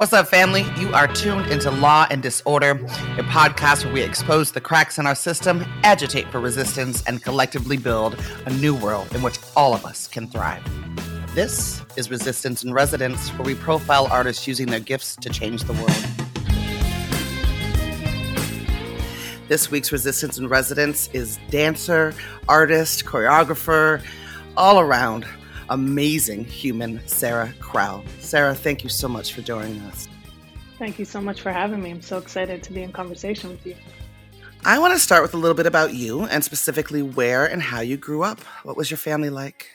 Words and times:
What's 0.00 0.14
up, 0.14 0.28
family? 0.28 0.64
You 0.78 0.94
are 0.94 1.06
tuned 1.06 1.48
into 1.48 1.70
Law 1.70 2.06
and 2.10 2.22
Disorder, 2.22 2.70
a 2.70 3.22
podcast 3.24 3.84
where 3.84 3.92
we 3.92 4.00
expose 4.00 4.50
the 4.50 4.58
cracks 4.58 4.98
in 4.98 5.06
our 5.06 5.14
system, 5.14 5.62
agitate 5.82 6.26
for 6.32 6.40
resistance, 6.40 7.02
and 7.06 7.22
collectively 7.22 7.76
build 7.76 8.18
a 8.46 8.50
new 8.54 8.74
world 8.74 9.14
in 9.14 9.20
which 9.20 9.38
all 9.54 9.74
of 9.74 9.84
us 9.84 10.08
can 10.08 10.26
thrive. 10.26 10.64
This 11.34 11.84
is 11.96 12.10
Resistance 12.10 12.64
in 12.64 12.72
Residence, 12.72 13.28
where 13.34 13.44
we 13.44 13.54
profile 13.54 14.06
artists 14.10 14.48
using 14.48 14.68
their 14.68 14.80
gifts 14.80 15.16
to 15.16 15.28
change 15.28 15.64
the 15.64 15.74
world. 15.74 15.90
This 19.48 19.70
week's 19.70 19.92
Resistance 19.92 20.38
in 20.38 20.48
Residence 20.48 21.10
is 21.12 21.38
dancer, 21.50 22.14
artist, 22.48 23.04
choreographer, 23.04 24.02
all 24.56 24.80
around 24.80 25.26
amazing 25.70 26.44
human, 26.44 27.00
Sarah 27.06 27.52
Crowell. 27.58 28.04
Sarah, 28.18 28.54
thank 28.54 28.82
you 28.84 28.90
so 28.90 29.08
much 29.08 29.32
for 29.32 29.42
joining 29.42 29.80
us. 29.82 30.08
Thank 30.78 30.98
you 30.98 31.04
so 31.04 31.20
much 31.20 31.40
for 31.40 31.52
having 31.52 31.82
me. 31.82 31.90
I'm 31.90 32.02
so 32.02 32.18
excited 32.18 32.62
to 32.64 32.72
be 32.72 32.82
in 32.82 32.92
conversation 32.92 33.50
with 33.50 33.64
you. 33.66 33.76
I 34.64 34.78
want 34.78 34.92
to 34.92 34.98
start 34.98 35.22
with 35.22 35.32
a 35.32 35.38
little 35.38 35.54
bit 35.54 35.66
about 35.66 35.94
you 35.94 36.24
and 36.24 36.44
specifically 36.44 37.02
where 37.02 37.46
and 37.46 37.62
how 37.62 37.80
you 37.80 37.96
grew 37.96 38.22
up. 38.22 38.40
What 38.62 38.76
was 38.76 38.90
your 38.90 38.98
family 38.98 39.30
like? 39.30 39.70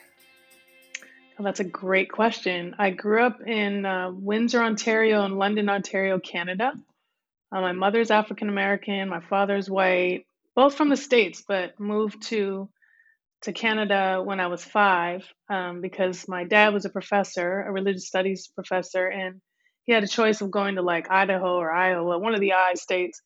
Well, 1.37 1.43
that's 1.45 1.59
a 1.59 1.65
great 1.65 2.11
question. 2.11 2.75
I 2.77 2.91
grew 2.91 3.23
up 3.23 3.41
in 3.41 3.85
uh, 3.85 4.11
Windsor, 4.11 4.61
Ontario, 4.61 5.23
and 5.23 5.37
London, 5.37 5.69
Ontario, 5.69 6.19
Canada. 6.19 6.73
Uh, 7.51 7.61
my 7.61 7.71
mother's 7.71 8.11
African 8.11 8.47
American, 8.47 9.09
my 9.09 9.19
father's 9.19 9.69
white, 9.69 10.25
both 10.55 10.75
from 10.75 10.89
the 10.89 10.97
States, 10.97 11.43
but 11.45 11.79
moved 11.79 12.21
to 12.23 12.69
to 13.43 13.53
Canada 13.53 14.21
when 14.23 14.39
I 14.39 14.47
was 14.47 14.63
five 14.63 15.23
um, 15.49 15.81
because 15.81 16.27
my 16.27 16.43
dad 16.45 16.73
was 16.73 16.85
a 16.85 16.89
professor, 16.89 17.61
a 17.61 17.71
religious 17.71 18.07
studies 18.07 18.49
professor, 18.55 19.07
and 19.07 19.41
he 19.83 19.93
had 19.93 20.03
a 20.03 20.07
choice 20.07 20.41
of 20.41 20.51
going 20.51 20.75
to 20.75 20.81
like 20.81 21.11
Idaho 21.11 21.55
or 21.57 21.71
Iowa, 21.71 22.19
one 22.19 22.33
of 22.33 22.41
the 22.41 22.53
I 22.53 22.73
states. 22.75 23.21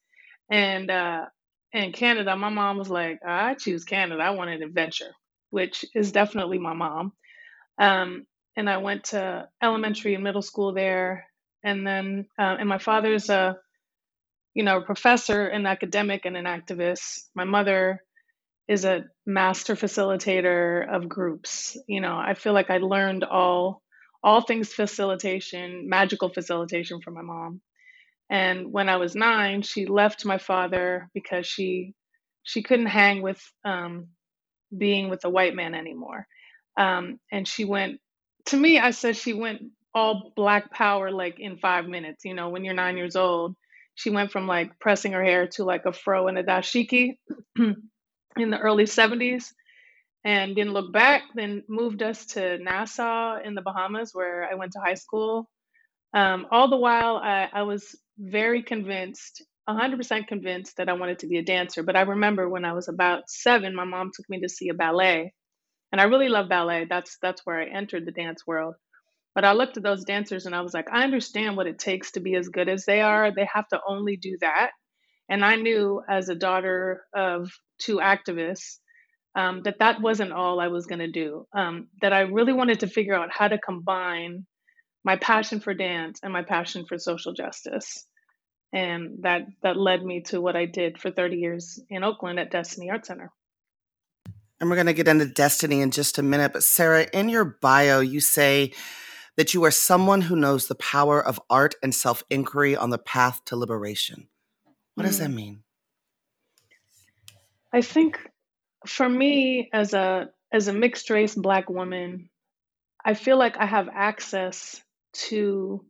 And 0.51 0.91
uh, 0.91 1.25
in 1.73 1.93
Canada, 1.93 2.35
my 2.35 2.49
mom 2.49 2.77
was 2.77 2.89
like, 2.89 3.19
I 3.25 3.55
choose 3.55 3.85
Canada. 3.85 4.21
I 4.21 4.31
want 4.31 4.49
an 4.49 4.63
adventure, 4.63 5.13
which 5.51 5.85
is 5.95 6.11
definitely 6.11 6.59
my 6.59 6.73
mom. 6.73 7.13
Um, 7.79 8.25
and 8.57 8.69
I 8.69 8.77
went 8.77 9.05
to 9.05 9.47
elementary 9.63 10.15
and 10.15 10.23
middle 10.23 10.41
school 10.41 10.73
there. 10.73 11.25
And 11.63 11.87
then, 11.87 12.25
uh, 12.39 12.57
and 12.59 12.69
my 12.69 12.77
father's 12.77 13.29
a, 13.29 13.57
you 14.53 14.63
know, 14.63 14.77
a 14.77 14.81
professor, 14.85 15.47
an 15.47 15.65
academic, 15.65 16.25
and 16.25 16.37
an 16.37 16.45
activist. 16.45 17.21
My 17.35 17.45
mother 17.45 18.03
is 18.69 18.85
a 18.85 19.05
master 19.25 19.75
facilitator 19.75 20.87
of 20.87 21.09
groups. 21.09 21.75
You 21.87 22.01
know, 22.01 22.15
I 22.15 22.35
feel 22.35 22.53
like 22.53 22.69
I 22.69 22.77
learned 22.77 23.25
all 23.25 23.81
all 24.23 24.41
things 24.41 24.71
facilitation, 24.73 25.89
magical 25.89 26.29
facilitation 26.29 27.01
from 27.01 27.15
my 27.15 27.21
mom. 27.23 27.61
And 28.29 28.71
when 28.71 28.87
I 28.89 28.97
was 28.97 29.15
nine, 29.15 29.63
she 29.63 29.87
left 29.87 30.25
my 30.25 30.37
father 30.37 31.09
because 31.15 31.47
she 31.47 31.95
she 32.43 32.61
couldn't 32.61 32.87
hang 32.87 33.23
with 33.23 33.41
um, 33.65 34.09
being 34.77 35.09
with 35.09 35.25
a 35.25 35.29
white 35.29 35.55
man 35.55 35.73
anymore. 35.73 36.27
Um, 36.77 37.19
and 37.31 37.47
she 37.47 37.65
went 37.65 37.99
to 38.47 38.57
me. 38.57 38.79
I 38.79 38.91
said 38.91 39.17
she 39.17 39.33
went 39.33 39.61
all 39.95 40.31
black 40.35 40.71
power 40.71 41.11
like 41.11 41.39
in 41.39 41.57
five 41.57 41.87
minutes. 41.87 42.23
You 42.23 42.35
know, 42.35 42.49
when 42.49 42.63
you're 42.63 42.75
nine 42.75 42.97
years 42.97 43.15
old, 43.15 43.55
she 43.95 44.11
went 44.11 44.31
from 44.31 44.47
like 44.47 44.79
pressing 44.79 45.13
her 45.13 45.23
hair 45.23 45.47
to 45.53 45.63
like 45.63 45.85
a 45.87 45.93
fro 45.93 46.27
and 46.27 46.37
a 46.37 46.43
dashiki. 46.43 47.17
in 48.41 48.49
the 48.49 48.59
early 48.59 48.85
70s 48.85 49.45
and 50.23 50.55
didn't 50.55 50.73
look 50.73 50.91
back. 50.91 51.23
Then 51.35 51.63
moved 51.67 52.01
us 52.01 52.25
to 52.27 52.57
Nassau 52.59 53.39
in 53.43 53.55
the 53.55 53.61
Bahamas, 53.61 54.11
where 54.13 54.49
I 54.49 54.55
went 54.55 54.73
to 54.73 54.79
high 54.79 54.95
school. 54.95 55.49
Um, 56.13 56.47
all 56.51 56.69
the 56.69 56.77
while, 56.77 57.17
I, 57.17 57.49
I 57.53 57.63
was 57.63 57.95
very 58.17 58.63
convinced, 58.63 59.43
100% 59.69 60.27
convinced 60.27 60.77
that 60.77 60.89
I 60.89 60.93
wanted 60.93 61.19
to 61.19 61.27
be 61.27 61.37
a 61.37 61.43
dancer. 61.43 61.83
But 61.83 61.95
I 61.95 62.01
remember 62.01 62.49
when 62.49 62.65
I 62.65 62.73
was 62.73 62.87
about 62.87 63.29
seven, 63.29 63.75
my 63.75 63.85
mom 63.85 64.11
took 64.13 64.29
me 64.29 64.41
to 64.41 64.49
see 64.49 64.69
a 64.69 64.73
ballet, 64.73 65.33
and 65.91 66.01
I 66.01 66.05
really 66.05 66.29
love 66.29 66.49
ballet. 66.49 66.85
That's 66.89 67.17
that's 67.21 67.45
where 67.45 67.59
I 67.61 67.65
entered 67.65 68.05
the 68.05 68.11
dance 68.11 68.45
world. 68.45 68.75
But 69.35 69.45
I 69.45 69.53
looked 69.53 69.77
at 69.77 69.83
those 69.83 70.03
dancers 70.03 70.45
and 70.45 70.55
I 70.55 70.61
was 70.61 70.73
like, 70.73 70.89
I 70.91 71.03
understand 71.03 71.55
what 71.55 71.67
it 71.67 71.79
takes 71.79 72.11
to 72.11 72.19
be 72.19 72.35
as 72.35 72.49
good 72.49 72.67
as 72.67 72.85
they 72.85 73.01
are. 73.01 73.31
They 73.33 73.47
have 73.53 73.67
to 73.69 73.79
only 73.87 74.17
do 74.17 74.37
that. 74.41 74.71
And 75.29 75.45
I 75.45 75.55
knew 75.55 76.01
as 76.09 76.29
a 76.29 76.35
daughter 76.35 77.05
of 77.15 77.49
two 77.79 77.97
activists 77.97 78.77
um, 79.35 79.61
that 79.63 79.79
that 79.79 80.01
wasn't 80.01 80.31
all 80.31 80.59
I 80.59 80.67
was 80.67 80.85
going 80.85 80.99
to 80.99 81.11
do. 81.11 81.47
Um, 81.53 81.87
that 82.01 82.13
I 82.13 82.21
really 82.21 82.53
wanted 82.53 82.81
to 82.81 82.87
figure 82.87 83.15
out 83.15 83.31
how 83.31 83.47
to 83.47 83.57
combine 83.57 84.45
my 85.03 85.15
passion 85.15 85.59
for 85.59 85.73
dance 85.73 86.19
and 86.23 86.33
my 86.33 86.43
passion 86.43 86.85
for 86.85 86.97
social 86.97 87.33
justice. 87.33 88.05
And 88.71 89.23
that 89.23 89.43
that 89.63 89.77
led 89.77 90.03
me 90.03 90.21
to 90.27 90.41
what 90.41 90.55
I 90.55 90.65
did 90.65 90.99
for 90.99 91.09
30 91.09 91.37
years 91.37 91.79
in 91.89 92.03
Oakland 92.03 92.39
at 92.39 92.51
Destiny 92.51 92.89
Art 92.89 93.05
Center. 93.05 93.31
And 94.59 94.69
we're 94.69 94.75
going 94.75 94.87
to 94.87 94.93
get 94.93 95.07
into 95.07 95.25
Destiny 95.25 95.81
in 95.81 95.91
just 95.91 96.17
a 96.17 96.23
minute. 96.23 96.53
But 96.53 96.63
Sarah, 96.63 97.07
in 97.13 97.29
your 97.29 97.45
bio, 97.45 98.01
you 98.01 98.19
say 98.19 98.73
that 99.37 99.53
you 99.53 99.63
are 99.63 99.71
someone 99.71 100.21
who 100.21 100.35
knows 100.35 100.67
the 100.67 100.75
power 100.75 101.25
of 101.25 101.39
art 101.49 101.75
and 101.81 101.95
self 101.95 102.23
inquiry 102.29 102.75
on 102.75 102.89
the 102.89 102.97
path 102.97 103.43
to 103.45 103.55
liberation. 103.55 104.27
What 104.95 105.05
does 105.05 105.19
that 105.19 105.29
mm. 105.29 105.35
mean? 105.35 105.63
I 107.73 107.81
think 107.81 108.19
for 108.87 109.07
me 109.07 109.69
as 109.73 109.93
a 109.93 110.29
as 110.51 110.67
a 110.67 110.73
mixed 110.73 111.09
race 111.09 111.35
black 111.35 111.69
woman, 111.69 112.29
I 113.05 113.13
feel 113.13 113.37
like 113.37 113.57
I 113.57 113.65
have 113.65 113.89
access 113.93 114.81
to 115.29 115.85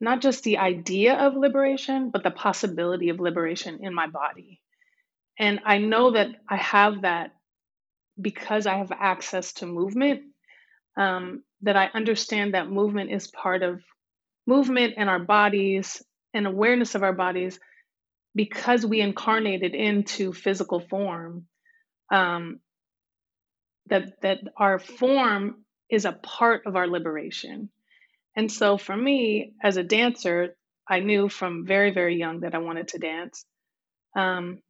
not 0.00 0.20
just 0.20 0.44
the 0.44 0.58
idea 0.58 1.14
of 1.14 1.36
liberation, 1.36 2.10
but 2.10 2.22
the 2.22 2.30
possibility 2.30 3.08
of 3.08 3.18
liberation 3.18 3.78
in 3.82 3.94
my 3.94 4.06
body. 4.06 4.60
And 5.38 5.60
I 5.64 5.78
know 5.78 6.10
that 6.12 6.28
I 6.48 6.56
have 6.56 7.02
that 7.02 7.30
because 8.20 8.66
I 8.66 8.76
have 8.76 8.92
access 8.92 9.54
to 9.54 9.66
movement, 9.66 10.22
um, 10.98 11.42
that 11.62 11.76
I 11.76 11.90
understand 11.94 12.54
that 12.54 12.70
movement 12.70 13.10
is 13.10 13.26
part 13.28 13.62
of 13.62 13.82
movement 14.46 14.94
and 14.96 15.08
our 15.08 15.18
bodies 15.18 16.02
and 16.34 16.46
awareness 16.46 16.94
of 16.94 17.02
our 17.02 17.12
bodies 17.12 17.58
because 18.36 18.86
we 18.86 19.00
incarnated 19.00 19.74
into 19.74 20.32
physical 20.34 20.80
form 20.80 21.46
um, 22.12 22.60
that 23.88 24.20
that 24.22 24.40
our 24.56 24.78
form 24.78 25.64
is 25.90 26.04
a 26.04 26.12
part 26.12 26.66
of 26.66 26.76
our 26.76 26.86
liberation. 26.86 27.70
And 28.36 28.52
so 28.52 28.78
for 28.78 28.96
me 28.96 29.54
as 29.62 29.78
a 29.78 29.84
dancer 29.84 30.56
i 30.88 31.00
knew 31.00 31.28
from 31.28 31.66
very 31.66 31.92
very 31.92 32.16
young 32.16 32.40
that 32.40 32.54
i 32.54 32.58
wanted 32.58 32.88
to 32.88 32.98
dance 32.98 33.44
um, 34.16 34.60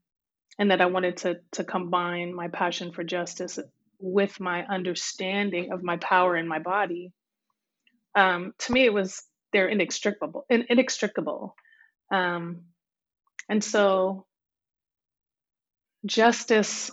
and 0.59 0.71
that 0.71 0.81
i 0.81 0.87
wanted 0.87 1.19
to 1.19 1.41
to 1.53 1.65
combine 1.65 2.35
my 2.35 2.49
passion 2.49 2.93
for 2.93 3.05
justice 3.05 3.59
with 4.01 4.41
my 4.41 4.65
understanding 4.67 5.73
of 5.73 5.83
my 5.83 5.97
power 5.99 6.37
in 6.37 6.49
my 6.49 6.59
body. 6.61 7.13
Um, 8.15 8.55
to 8.61 8.73
me 8.73 8.85
it 8.87 8.95
was 8.95 9.23
they're 9.53 9.69
inextricable 9.69 10.47
inextricable. 10.51 11.57
Um, 12.13 12.63
and 13.49 13.63
so 13.63 14.27
justice 16.07 16.91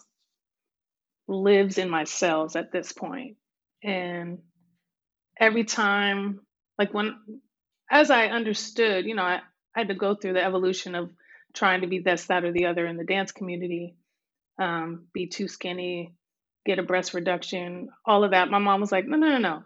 lives 1.28 1.78
in 1.78 1.90
my 1.90 2.04
cells 2.04 2.56
at 2.56 2.72
this 2.72 2.92
point. 2.92 3.38
And 3.84 4.40
every 5.40 5.64
time, 5.64 6.42
like 6.78 6.94
when, 6.94 7.16
as 7.92 8.12
I 8.12 8.28
understood, 8.28 9.06
you 9.06 9.16
know, 9.16 9.24
I, 9.24 9.42
I 9.76 9.80
had 9.80 9.88
to 9.90 9.96
go 9.96 10.16
through 10.16 10.34
the 10.34 10.44
evolution 10.44 10.96
of 10.96 11.12
trying 11.54 11.82
to 11.82 11.88
be 11.88 12.00
this, 12.00 12.26
that, 12.26 12.44
or 12.44 12.52
the 12.52 12.66
other 12.66 12.86
in 12.86 12.98
the 12.98 13.04
dance 13.04 13.32
community, 13.32 13.96
um, 14.60 15.08
be 15.14 15.28
too 15.28 15.48
skinny, 15.48 16.14
get 16.66 16.80
a 16.80 16.84
breast 16.84 17.14
reduction, 17.14 17.90
all 18.06 18.24
of 18.24 18.32
that. 18.32 18.50
My 18.50 18.60
mom 18.60 18.82
was 18.82 18.92
like, 18.92 19.06
no, 19.08 19.18
no, 19.18 19.30
no, 19.30 19.38
no. 19.38 19.64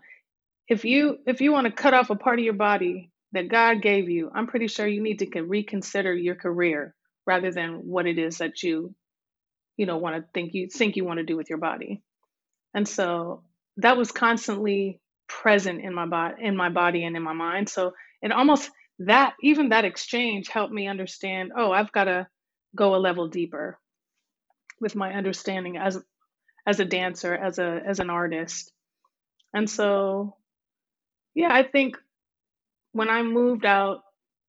If 0.68 0.84
you 0.84 1.20
if 1.26 1.40
you 1.40 1.54
want 1.54 1.66
to 1.66 1.72
cut 1.72 1.94
off 1.94 2.10
a 2.10 2.16
part 2.16 2.40
of 2.40 2.46
your 2.46 2.54
body 2.54 3.12
that 3.38 3.50
God 3.50 3.84
gave 3.84 4.10
you, 4.10 4.32
I'm 4.34 4.48
pretty 4.48 4.68
sure 4.68 4.88
you 4.88 5.02
need 5.02 5.20
to 5.20 5.42
reconsider 5.42 6.14
your 6.14 6.36
career 6.36 6.96
rather 7.28 7.52
than 7.52 7.88
what 7.88 8.08
it 8.08 8.18
is 8.18 8.40
that 8.40 8.64
you, 8.64 8.96
you 9.78 9.86
know, 9.86 9.98
want 9.98 10.16
to 10.16 10.26
think 10.34 10.56
you 10.56 10.68
think 10.68 10.96
you 10.96 11.06
want 11.06 11.20
to 11.20 11.26
do 11.26 11.38
with 11.38 11.50
your 11.50 11.60
body. 11.60 12.02
And 12.74 12.88
so 12.88 13.44
that 13.78 13.96
was 13.96 14.12
constantly 14.12 15.00
present 15.28 15.82
in 15.82 15.94
my 15.94 16.08
body, 16.08 16.44
in 16.44 16.58
my 16.58 16.70
body 16.70 17.04
and 17.04 17.16
in 17.16 17.22
my 17.22 17.34
mind. 17.34 17.70
So 17.70 17.94
it 18.24 18.32
almost 18.32 18.72
that 19.00 19.34
even 19.44 19.70
that 19.70 19.86
exchange 19.86 20.48
helped 20.48 20.74
me 20.74 20.88
understand. 20.88 21.52
Oh, 21.56 21.72
I've 21.72 21.92
got 21.92 22.06
to 22.06 22.28
go 22.76 22.96
a 22.96 22.98
level 22.98 23.28
deeper 23.28 23.78
with 24.82 24.96
my 24.96 25.14
understanding 25.14 25.78
as 25.78 26.00
as 26.66 26.80
a 26.80 26.86
dancer, 26.86 27.36
as 27.36 27.60
a 27.60 27.82
as 27.88 28.00
an 28.00 28.10
artist. 28.10 28.72
And 29.54 29.70
so, 29.70 30.36
yeah, 31.36 31.54
I 31.54 31.64
think 31.64 31.98
when 32.98 33.12
I 33.12 33.22
moved 33.22 33.64
out 33.64 34.02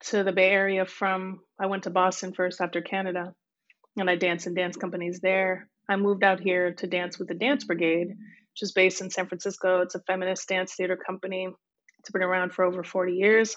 to 0.07 0.25
the 0.25 0.33
Bay 0.33 0.49
Area 0.49 0.87
from, 0.87 1.41
I 1.61 1.67
went 1.67 1.83
to 1.83 1.91
Boston 1.91 2.33
first 2.33 2.63
after 2.63 2.81
Canada, 2.81 3.35
and 3.99 4.09
I 4.09 4.17
danced 4.17 4.47
in 4.47 4.55
dance 4.55 4.75
companies 4.75 5.21
there. 5.21 5.69
I 5.87 5.97
moved 5.97 6.25
out 6.25 6.41
here 6.41 6.73
to 6.73 6.87
dance 6.87 7.19
with 7.19 7.29
the 7.29 7.35
Dance 7.35 7.65
Brigade, 7.65 8.09
which 8.09 8.63
is 8.63 8.73
based 8.73 9.03
in 9.03 9.11
San 9.11 9.27
Francisco. 9.27 9.83
It's 9.83 9.97
a 9.97 10.01
feminist 10.01 10.49
dance 10.49 10.73
theater 10.75 10.97
company. 10.97 11.49
It's 11.99 12.11
been 12.11 12.23
around 12.23 12.55
for 12.55 12.65
over 12.65 12.83
40 12.83 13.13
years. 13.13 13.55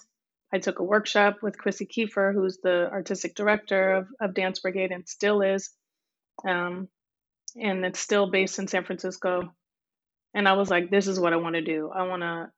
I 0.53 0.59
took 0.59 0.79
a 0.79 0.83
workshop 0.83 1.37
with 1.41 1.57
Krissy 1.57 1.87
Keefer, 1.89 2.33
who's 2.33 2.57
the 2.61 2.89
artistic 2.91 3.33
director 3.33 3.93
of, 3.93 4.07
of 4.19 4.33
Dance 4.33 4.59
Brigade 4.59 4.91
and 4.91 5.07
still 5.07 5.41
is. 5.41 5.69
Um, 6.45 6.89
and 7.55 7.85
it's 7.85 7.99
still 7.99 8.29
based 8.29 8.59
in 8.59 8.67
San 8.67 8.83
Francisco. 8.83 9.53
And 10.33 10.49
I 10.49 10.53
was 10.53 10.69
like, 10.69 10.91
this 10.91 11.07
is 11.07 11.17
what 11.17 11.31
I 11.31 11.37
want 11.37 11.55
to 11.55 11.61
do. 11.61 11.89
I 11.95 12.03
want 12.03 12.23
a 12.23 12.51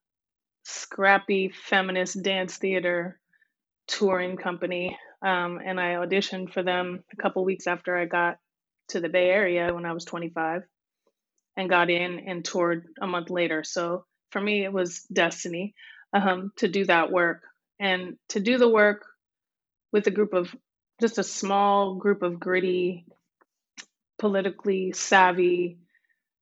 scrappy 0.63 1.49
feminist 1.49 2.21
dance 2.21 2.57
theater 2.57 3.19
touring 3.87 4.37
company. 4.37 4.97
Um, 5.21 5.59
and 5.63 5.79
I 5.79 5.95
auditioned 5.95 6.53
for 6.53 6.63
them 6.63 7.03
a 7.11 7.21
couple 7.21 7.45
weeks 7.45 7.67
after 7.67 7.95
I 7.95 8.05
got 8.05 8.37
to 8.89 8.99
the 8.99 9.09
Bay 9.09 9.29
Area 9.29 9.73
when 9.73 9.85
I 9.85 9.93
was 9.93 10.05
25 10.05 10.63
and 11.55 11.69
got 11.69 11.89
in 11.89 12.19
and 12.27 12.43
toured 12.43 12.87
a 13.01 13.07
month 13.07 13.29
later. 13.29 13.63
So 13.63 14.05
for 14.31 14.41
me, 14.41 14.63
it 14.63 14.73
was 14.73 15.03
destiny 15.11 15.75
um, 16.13 16.51
to 16.57 16.67
do 16.67 16.85
that 16.85 17.11
work 17.11 17.43
and 17.79 18.17
to 18.29 18.39
do 18.39 18.57
the 18.57 18.69
work 18.69 19.05
with 19.91 20.07
a 20.07 20.11
group 20.11 20.33
of 20.33 20.53
just 20.99 21.17
a 21.17 21.23
small 21.23 21.95
group 21.95 22.23
of 22.23 22.39
gritty, 22.39 23.05
politically 24.19 24.91
savvy, 24.93 25.77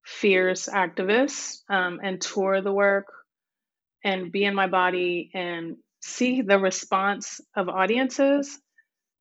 fierce 0.03 0.67
activists 0.67 1.61
um, 1.69 1.99
and 2.03 2.21
tour 2.21 2.61
the 2.61 2.71
work 2.71 3.05
and 4.03 4.31
be 4.31 4.43
in 4.43 4.55
my 4.55 4.67
body 4.67 5.31
and 5.33 5.77
see 6.01 6.41
the 6.41 6.59
response 6.59 7.41
of 7.55 7.69
audiences 7.69 8.59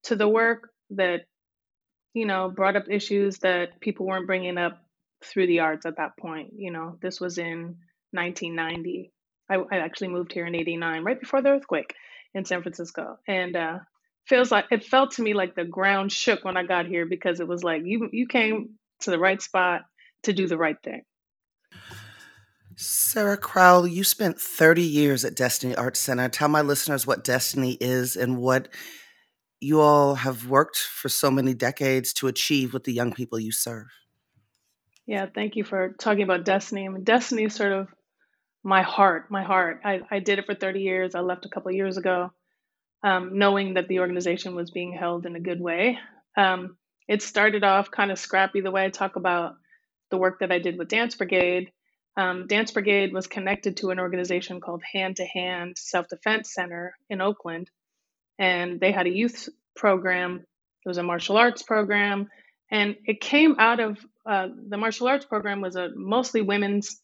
to 0.04 0.16
the 0.16 0.28
work 0.28 0.70
that 0.90 1.22
you 2.14 2.26
know 2.26 2.50
brought 2.50 2.76
up 2.76 2.84
issues 2.90 3.38
that 3.38 3.80
people 3.80 4.06
weren't 4.06 4.26
bringing 4.26 4.58
up 4.58 4.78
through 5.22 5.46
the 5.46 5.60
arts 5.60 5.86
at 5.86 5.96
that 5.96 6.16
point. 6.16 6.52
You 6.56 6.70
know 6.70 6.98
this 7.02 7.20
was 7.20 7.38
in 7.38 7.76
1990 8.12 9.12
i, 9.48 9.56
I 9.56 9.78
actually 9.78 10.08
moved 10.08 10.32
here 10.32 10.46
in 10.46 10.54
89 10.54 11.04
right 11.04 11.20
before 11.20 11.42
the 11.42 11.50
earthquake 11.50 11.94
in 12.34 12.44
san 12.44 12.62
francisco. 12.62 13.18
And 13.26 13.56
uh 13.56 13.78
feels 14.26 14.50
like 14.50 14.66
it 14.70 14.84
felt 14.84 15.12
to 15.12 15.22
me 15.22 15.34
like 15.34 15.54
the 15.54 15.64
ground 15.64 16.12
shook 16.12 16.44
when 16.44 16.56
i 16.56 16.62
got 16.62 16.86
here 16.86 17.06
because 17.06 17.40
it 17.40 17.48
was 17.48 17.64
like 17.64 17.82
you 17.84 18.08
you 18.12 18.26
came 18.26 18.70
to 19.00 19.10
the 19.10 19.18
right 19.18 19.40
spot 19.40 19.82
to 20.24 20.32
do 20.32 20.46
the 20.46 20.58
right 20.58 20.76
thing 20.82 21.02
Sarah 22.80 23.36
Crowell, 23.36 23.86
you 23.86 24.02
spent 24.02 24.40
30 24.40 24.80
years 24.80 25.22
at 25.26 25.34
Destiny 25.34 25.76
Arts 25.76 26.00
Center. 26.00 26.30
Tell 26.30 26.48
my 26.48 26.62
listeners 26.62 27.06
what 27.06 27.24
Destiny 27.24 27.76
is 27.78 28.16
and 28.16 28.38
what 28.38 28.68
you 29.60 29.82
all 29.82 30.14
have 30.14 30.48
worked 30.48 30.78
for 30.78 31.10
so 31.10 31.30
many 31.30 31.52
decades 31.52 32.14
to 32.14 32.26
achieve 32.26 32.72
with 32.72 32.84
the 32.84 32.92
young 32.94 33.12
people 33.12 33.38
you 33.38 33.52
serve. 33.52 33.88
Yeah, 35.06 35.26
thank 35.26 35.56
you 35.56 35.64
for 35.64 35.94
talking 36.00 36.22
about 36.22 36.46
Destiny. 36.46 36.86
I 36.86 36.88
mean, 36.88 37.04
Destiny 37.04 37.44
is 37.44 37.54
sort 37.54 37.72
of 37.72 37.88
my 38.64 38.80
heart, 38.80 39.30
my 39.30 39.42
heart. 39.42 39.82
I, 39.84 40.00
I 40.10 40.20
did 40.20 40.38
it 40.38 40.46
for 40.46 40.54
30 40.54 40.80
years. 40.80 41.14
I 41.14 41.20
left 41.20 41.44
a 41.44 41.50
couple 41.50 41.70
years 41.72 41.98
ago, 41.98 42.32
um, 43.04 43.36
knowing 43.36 43.74
that 43.74 43.88
the 43.88 44.00
organization 44.00 44.54
was 44.54 44.70
being 44.70 44.94
held 44.94 45.26
in 45.26 45.36
a 45.36 45.40
good 45.40 45.60
way. 45.60 45.98
Um, 46.34 46.78
it 47.06 47.20
started 47.20 47.62
off 47.62 47.90
kind 47.90 48.10
of 48.10 48.18
scrappy 48.18 48.62
the 48.62 48.70
way 48.70 48.86
I 48.86 48.88
talk 48.88 49.16
about 49.16 49.56
the 50.10 50.16
work 50.16 50.40
that 50.40 50.50
I 50.50 50.58
did 50.58 50.78
with 50.78 50.88
Dance 50.88 51.14
Brigade 51.14 51.72
um, 52.16 52.46
Dance 52.46 52.72
Brigade 52.72 53.12
was 53.12 53.26
connected 53.26 53.78
to 53.78 53.90
an 53.90 54.00
organization 54.00 54.60
called 54.60 54.82
Hand 54.92 55.16
to 55.16 55.24
Hand 55.24 55.76
Self 55.78 56.08
Defense 56.08 56.52
Center 56.52 56.94
in 57.08 57.20
Oakland. 57.20 57.70
And 58.38 58.80
they 58.80 58.92
had 58.92 59.06
a 59.06 59.14
youth 59.14 59.48
program, 59.76 60.44
it 60.84 60.88
was 60.88 60.98
a 60.98 61.02
martial 61.02 61.36
arts 61.36 61.62
program. 61.62 62.28
And 62.70 62.96
it 63.04 63.20
came 63.20 63.56
out 63.58 63.80
of 63.80 63.98
uh, 64.26 64.48
the 64.68 64.76
martial 64.76 65.08
arts 65.08 65.24
program 65.24 65.60
was 65.60 65.76
a 65.76 65.88
mostly 65.94 66.42
women's 66.42 67.00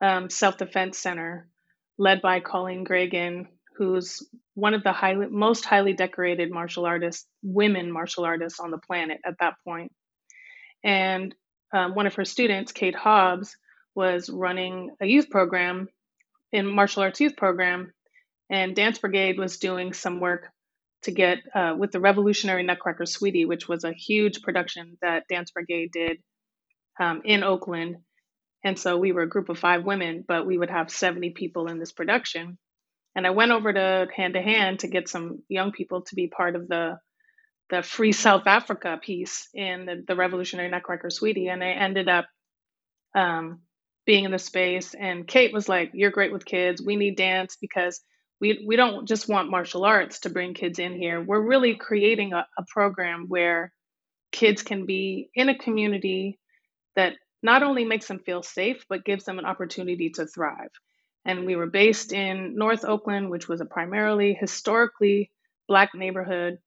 um, 0.00 0.30
self 0.30 0.58
defense 0.58 0.98
center 0.98 1.48
led 1.98 2.22
by 2.22 2.40
Coleen 2.40 2.86
Gragen, 2.86 3.46
who's 3.76 4.26
one 4.54 4.74
of 4.74 4.82
the 4.82 4.92
highly, 4.92 5.26
most 5.28 5.64
highly 5.64 5.92
decorated 5.92 6.50
martial 6.50 6.86
artists, 6.86 7.26
women 7.42 7.90
martial 7.90 8.24
artists 8.24 8.60
on 8.60 8.70
the 8.70 8.78
planet 8.78 9.20
at 9.24 9.34
that 9.40 9.54
point. 9.66 9.92
And 10.82 11.34
um, 11.72 11.94
one 11.94 12.06
of 12.06 12.14
her 12.14 12.24
students, 12.24 12.72
Kate 12.72 12.94
Hobbs, 12.94 13.56
was 13.94 14.28
running 14.28 14.90
a 15.00 15.06
youth 15.06 15.30
program 15.30 15.88
in 16.52 16.66
martial 16.66 17.02
arts 17.02 17.20
youth 17.20 17.36
program 17.36 17.92
and 18.50 18.76
dance 18.76 18.98
brigade 18.98 19.38
was 19.38 19.58
doing 19.58 19.92
some 19.92 20.20
work 20.20 20.48
to 21.02 21.10
get 21.10 21.38
uh, 21.54 21.74
with 21.78 21.92
the 21.92 22.00
revolutionary 22.00 22.62
nutcracker 22.62 23.06
sweetie 23.06 23.44
which 23.44 23.68
was 23.68 23.84
a 23.84 23.92
huge 23.92 24.42
production 24.42 24.96
that 25.02 25.24
dance 25.28 25.50
brigade 25.50 25.90
did 25.92 26.18
um, 27.00 27.22
in 27.24 27.42
oakland. 27.42 27.96
And 28.64 28.78
so 28.78 28.96
we 28.96 29.12
were 29.12 29.22
a 29.22 29.28
group 29.28 29.48
of 29.48 29.58
five 29.58 29.84
women 29.84 30.24
but 30.26 30.46
we 30.46 30.58
would 30.58 30.70
have 30.70 30.90
70 30.90 31.30
people 31.30 31.68
in 31.68 31.78
this 31.78 31.92
production. 31.92 32.58
And 33.16 33.26
i 33.26 33.30
went 33.30 33.52
over 33.52 33.72
to 33.72 34.06
hand 34.14 34.34
to 34.34 34.42
hand 34.42 34.80
to 34.80 34.88
get 34.88 35.08
some 35.08 35.42
young 35.48 35.72
people 35.72 36.02
to 36.02 36.14
be 36.14 36.28
part 36.28 36.56
of 36.56 36.68
the 36.68 36.98
the 37.70 37.82
free 37.82 38.12
south 38.12 38.46
africa 38.46 38.98
piece 39.02 39.48
in 39.54 39.86
the, 39.86 40.04
the 40.06 40.16
revolutionary 40.16 40.70
nutcracker 40.70 41.10
sweetie. 41.10 41.48
And 41.48 41.62
i 41.62 41.70
ended 41.70 42.08
up 42.08 42.26
um, 43.14 43.60
being 44.06 44.24
in 44.24 44.30
the 44.30 44.38
space. 44.38 44.94
And 44.94 45.26
Kate 45.26 45.52
was 45.52 45.68
like, 45.68 45.90
You're 45.94 46.10
great 46.10 46.32
with 46.32 46.44
kids. 46.44 46.82
We 46.82 46.96
need 46.96 47.16
dance 47.16 47.56
because 47.60 48.00
we, 48.40 48.64
we 48.66 48.76
don't 48.76 49.06
just 49.06 49.28
want 49.28 49.50
martial 49.50 49.84
arts 49.84 50.20
to 50.20 50.30
bring 50.30 50.54
kids 50.54 50.78
in 50.78 50.94
here. 50.94 51.22
We're 51.22 51.40
really 51.40 51.76
creating 51.76 52.32
a, 52.32 52.46
a 52.58 52.64
program 52.68 53.26
where 53.28 53.72
kids 54.32 54.62
can 54.62 54.86
be 54.86 55.30
in 55.34 55.48
a 55.48 55.56
community 55.56 56.38
that 56.96 57.14
not 57.42 57.62
only 57.62 57.84
makes 57.84 58.08
them 58.08 58.18
feel 58.18 58.42
safe, 58.42 58.84
but 58.88 59.04
gives 59.04 59.24
them 59.24 59.38
an 59.38 59.44
opportunity 59.44 60.10
to 60.10 60.26
thrive. 60.26 60.70
And 61.24 61.46
we 61.46 61.56
were 61.56 61.66
based 61.66 62.12
in 62.12 62.56
North 62.56 62.84
Oakland, 62.84 63.30
which 63.30 63.48
was 63.48 63.60
a 63.60 63.66
primarily 63.66 64.34
historically 64.38 65.30
Black 65.68 65.94
neighborhood. 65.94 66.58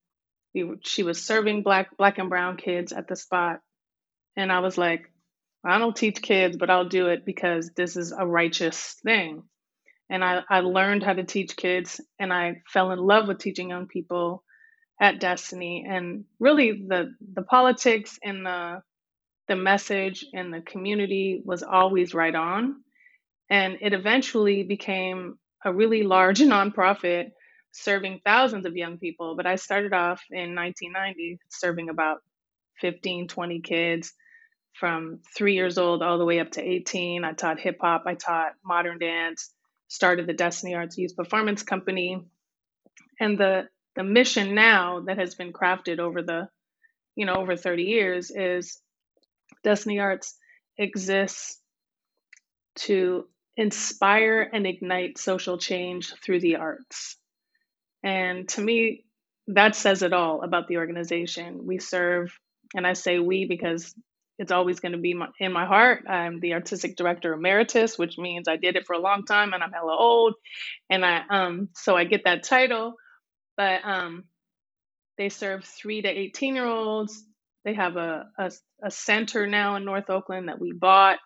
We, 0.54 0.76
she 0.82 1.04
was 1.04 1.24
serving 1.24 1.64
Black, 1.64 1.96
Black 1.98 2.18
and 2.18 2.30
Brown 2.30 2.58
kids 2.58 2.92
at 2.92 3.08
the 3.08 3.16
spot. 3.16 3.60
And 4.36 4.52
I 4.52 4.60
was 4.60 4.78
like, 4.78 5.12
I 5.66 5.78
don't 5.80 5.96
teach 5.96 6.22
kids, 6.22 6.58
but 6.58 6.70
I'll 6.70 6.88
do 6.88 7.08
it 7.08 7.26
because 7.26 7.72
this 7.76 7.98
is 7.98 8.12
a 8.12 8.26
righteous 8.26 8.96
thing. 9.04 9.44
And 10.10 10.24
I, 10.24 10.44
I 10.50 10.62
learned 10.62 11.04
how 11.04 11.14
to 11.14 11.24
teach 11.24 11.56
kids 11.58 12.00
and 12.20 12.32
I 12.32 12.62
fell 12.68 12.92
in 12.92 13.00
love 13.00 13.28
with 13.28 13.40
teaching 13.40 13.70
young 13.70 13.88
people 13.88 14.44
at 15.02 15.20
Destiny. 15.20 15.86
And 15.88 16.26
really 16.40 16.72
the 16.72 17.14
the 17.34 17.42
politics 17.42 18.18
and 18.24 18.46
the 18.46 18.82
the 19.48 19.56
message 19.56 20.26
and 20.34 20.54
the 20.54 20.62
community 20.62 21.42
was 21.44 21.64
always 21.64 22.14
right 22.14 22.36
on. 22.36 22.84
And 23.50 23.78
it 23.82 23.94
eventually 23.94 24.64
became 24.64 25.38
a 25.66 25.74
really 25.74 26.04
large 26.04 26.40
nonprofit 26.42 27.32
serving 27.74 28.22
thousands 28.26 28.66
of 28.66 28.78
young 28.78 28.98
people. 28.98 29.36
But 29.36 29.46
I 29.46 29.56
started 29.56 29.94
off 29.94 30.24
in 30.32 30.56
1990 30.56 31.40
serving 31.50 31.90
about 31.90 32.20
15, 32.80 33.28
20 33.28 33.62
kids 33.62 34.14
from 34.80 35.20
three 35.36 35.56
years 35.56 35.78
old 35.78 36.04
all 36.04 36.18
the 36.18 36.26
way 36.26 36.40
up 36.40 36.52
to 36.52 36.62
18. 36.62 37.24
I 37.24 37.34
taught 37.34 37.60
hip 37.60 37.78
hop, 37.82 38.04
I 38.06 38.16
taught 38.16 38.54
modern 38.64 39.00
dance, 39.00 39.52
started 39.88 40.28
the 40.28 40.34
Destiny 40.34 40.76
Arts 40.76 40.98
Youth 40.98 41.16
Performance 41.16 41.64
Company. 41.64 42.24
And 43.20 43.38
the 43.38 43.68
the 43.96 44.04
mission 44.04 44.54
now 44.54 45.02
that 45.08 45.18
has 45.18 45.34
been 45.34 45.52
crafted 45.52 45.98
over 45.98 46.22
the, 46.22 46.50
you 47.16 47.26
know, 47.26 47.34
over 47.34 47.56
30 47.56 47.84
years 47.84 48.30
is 48.30 48.80
Destiny 49.64 50.00
Arts 50.00 50.36
exists 50.78 51.60
to 52.76 53.28
inspire 53.56 54.48
and 54.54 54.68
ignite 54.68 55.18
social 55.18 55.58
change 55.58 56.14
through 56.24 56.42
the 56.42 56.58
arts. 56.58 57.18
And 58.04 58.48
to 58.50 58.62
me, 58.62 59.06
that 59.48 59.76
says 59.76 60.04
it 60.04 60.14
all 60.14 60.44
about 60.44 60.68
the 60.68 60.78
organization. 60.78 61.66
We 61.66 61.80
serve, 61.80 62.38
and 62.76 62.86
I 62.86 62.94
say 62.94 63.18
we 63.18 63.46
because 63.46 63.96
it's 64.40 64.52
always 64.52 64.80
going 64.80 64.92
to 64.92 64.98
be 64.98 65.14
my, 65.14 65.28
in 65.40 65.52
my 65.52 65.66
heart. 65.66 66.06
I'm 66.08 66.40
the 66.40 66.54
artistic 66.54 66.96
director 66.96 67.34
emeritus, 67.34 67.98
which 67.98 68.18
means 68.18 68.48
I 68.48 68.58
did 68.58 68.76
it 68.76 68.86
for 68.86 68.94
a 68.94 69.00
long 69.00 69.26
time 69.26 69.54
and 69.54 69.64
I'm 69.64 69.72
hella 69.72 69.96
old. 69.98 70.36
And 70.90 71.06
I 71.06 71.24
um 71.30 71.70
so 71.76 71.96
I 71.96 72.04
get 72.04 72.26
that 72.26 72.44
title. 72.44 72.96
But 73.56 73.82
um 73.84 74.26
they 75.18 75.30
serve 75.30 75.66
three 75.66 76.02
to 76.02 76.08
18 76.08 76.56
year 76.56 76.66
olds. 76.66 77.24
They 77.66 77.74
have 77.74 77.98
a, 77.98 78.28
a, 78.38 78.52
a 78.84 78.92
center 78.92 79.48
now 79.48 79.76
in 79.76 79.86
North 79.86 80.10
Oakland 80.10 80.48
that 80.48 80.60
we 80.60 80.72
bought 80.72 81.18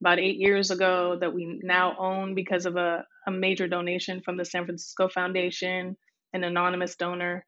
about 0.00 0.18
eight 0.18 0.38
years 0.38 0.70
ago 0.70 1.18
that 1.20 1.34
we 1.34 1.60
now 1.62 1.94
own 1.98 2.34
because 2.34 2.66
of 2.66 2.76
a, 2.76 3.04
a 3.26 3.30
major 3.30 3.68
donation 3.68 4.22
from 4.22 4.36
the 4.36 4.44
San 4.44 4.64
Francisco 4.64 5.08
Foundation, 5.08 5.96
an 6.32 6.44
anonymous 6.44 6.96
donor. 6.96 7.44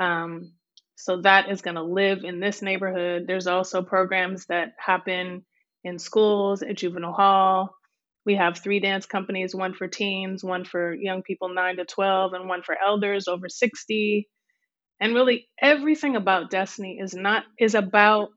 Um, 0.00 0.54
so 1.02 1.20
that 1.22 1.50
is 1.50 1.62
going 1.62 1.74
to 1.74 1.82
live 1.82 2.22
in 2.22 2.38
this 2.38 2.62
neighborhood. 2.62 3.24
There's 3.26 3.48
also 3.48 3.82
programs 3.82 4.46
that 4.46 4.74
happen 4.78 5.44
in 5.82 5.98
schools, 5.98 6.62
at 6.62 6.76
juvenile 6.76 7.12
hall. 7.12 7.74
We 8.24 8.36
have 8.36 8.58
three 8.58 8.78
dance 8.78 9.04
companies 9.04 9.52
one 9.52 9.74
for 9.74 9.88
teens, 9.88 10.44
one 10.44 10.64
for 10.64 10.94
young 10.94 11.24
people 11.24 11.52
9 11.52 11.78
to 11.78 11.84
12, 11.86 12.34
and 12.34 12.48
one 12.48 12.62
for 12.62 12.76
elders 12.80 13.26
over 13.26 13.48
60. 13.48 14.28
And 15.00 15.12
really 15.12 15.48
everything 15.60 16.14
about 16.14 16.50
Destiny 16.50 17.00
is 17.02 17.14
not 17.14 17.42
is 17.58 17.74
about 17.74 18.28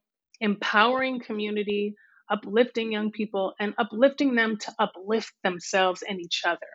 empowering 0.41 1.19
community, 1.19 1.93
uplifting 2.31 2.91
young 2.91 3.11
people 3.11 3.53
and 3.59 3.75
uplifting 3.77 4.33
them 4.33 4.57
to 4.57 4.73
uplift 4.79 5.33
themselves 5.43 6.01
and 6.01 6.19
each 6.19 6.41
other. 6.47 6.65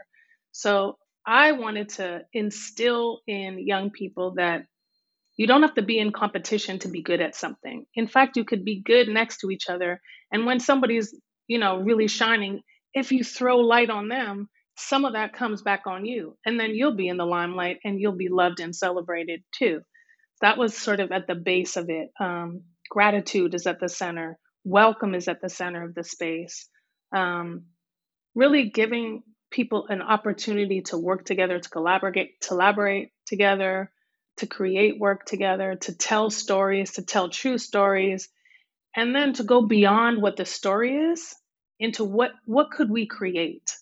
So 0.53 0.99
I 1.27 1.51
wanted 1.51 1.89
to 1.91 2.23
instill 2.33 3.23
in 3.27 3.67
young 3.67 3.91
people 3.91 4.35
that 4.37 4.67
you 5.41 5.47
don't 5.47 5.63
have 5.63 5.73
to 5.73 5.81
be 5.83 5.99
in 5.99 6.13
competition 6.13 6.79
to 6.81 6.89
be 6.89 7.01
good 7.01 7.23
at 7.23 7.35
something. 7.35 7.87
In 7.95 8.07
fact, 8.07 8.37
you 8.37 8.45
could 8.45 8.63
be 8.63 8.83
good 8.83 9.09
next 9.09 9.39
to 9.39 9.51
each 9.51 9.71
other. 9.71 9.99
And 10.31 10.45
when 10.45 10.61
somebody's, 10.61 11.19
you 11.49 11.59
know, 11.59 11.79
really 11.79 12.09
shining, 12.09 12.61
if 12.93 13.11
you 13.11 13.25
throw 13.25 13.57
light 13.57 13.89
on 13.89 14.09
them, 14.09 14.51
some 14.77 15.07
of 15.07 15.15
that 15.15 15.33
comes 15.33 15.63
back 15.63 15.87
on 15.87 16.05
you. 16.05 16.37
And 16.45 16.61
then 16.61 16.75
you'll 16.75 16.95
be 16.95 17.09
in 17.09 17.17
the 17.17 17.25
limelight 17.25 17.79
and 17.85 17.99
you'll 17.99 18.19
be 18.19 18.29
loved 18.29 18.61
and 18.61 18.77
celebrated 18.77 19.43
too. 19.59 19.81
That 20.43 20.59
was 20.59 20.77
sort 20.77 21.01
of 21.01 21.11
at 21.11 21.27
the 21.27 21.37
base 21.37 21.79
of 21.79 21.89
it. 21.89 22.11
Um, 22.21 22.65
gratitude 22.91 23.55
is 23.55 23.67
at 23.67 23.81
the 23.81 23.89
center, 23.89 24.37
welcome 24.65 25.15
is 25.15 25.27
at 25.27 25.41
the 25.41 25.49
center 25.49 25.83
of 25.83 25.95
the 25.95 26.05
space. 26.05 26.69
Um, 27.17 27.65
really 28.35 28.69
giving 28.69 29.23
people 29.51 29.87
an 29.89 30.03
opportunity 30.03 30.83
to 30.83 30.99
work 30.99 31.25
together, 31.25 31.59
to 31.59 31.71
collaborate, 31.71 32.43
to 32.43 32.49
collaborate 32.49 33.09
together, 33.25 33.91
to 34.41 34.47
create 34.47 34.99
work 34.99 35.25
together, 35.25 35.77
to 35.77 35.95
tell 35.95 36.31
stories, 36.31 36.93
to 36.93 37.03
tell 37.03 37.29
true 37.29 37.59
stories, 37.59 38.29
and 38.97 39.15
then 39.15 39.33
to 39.35 39.45
go 39.45 39.63
beyond 39.63 40.21
what 40.21 40.37
the 40.37 40.45
story 40.45 40.97
is 40.97 41.35
into 41.79 42.05
what 42.05 42.33
what 42.45 42.71
could 42.71 42.91
we 42.91 43.07
create? 43.07 43.77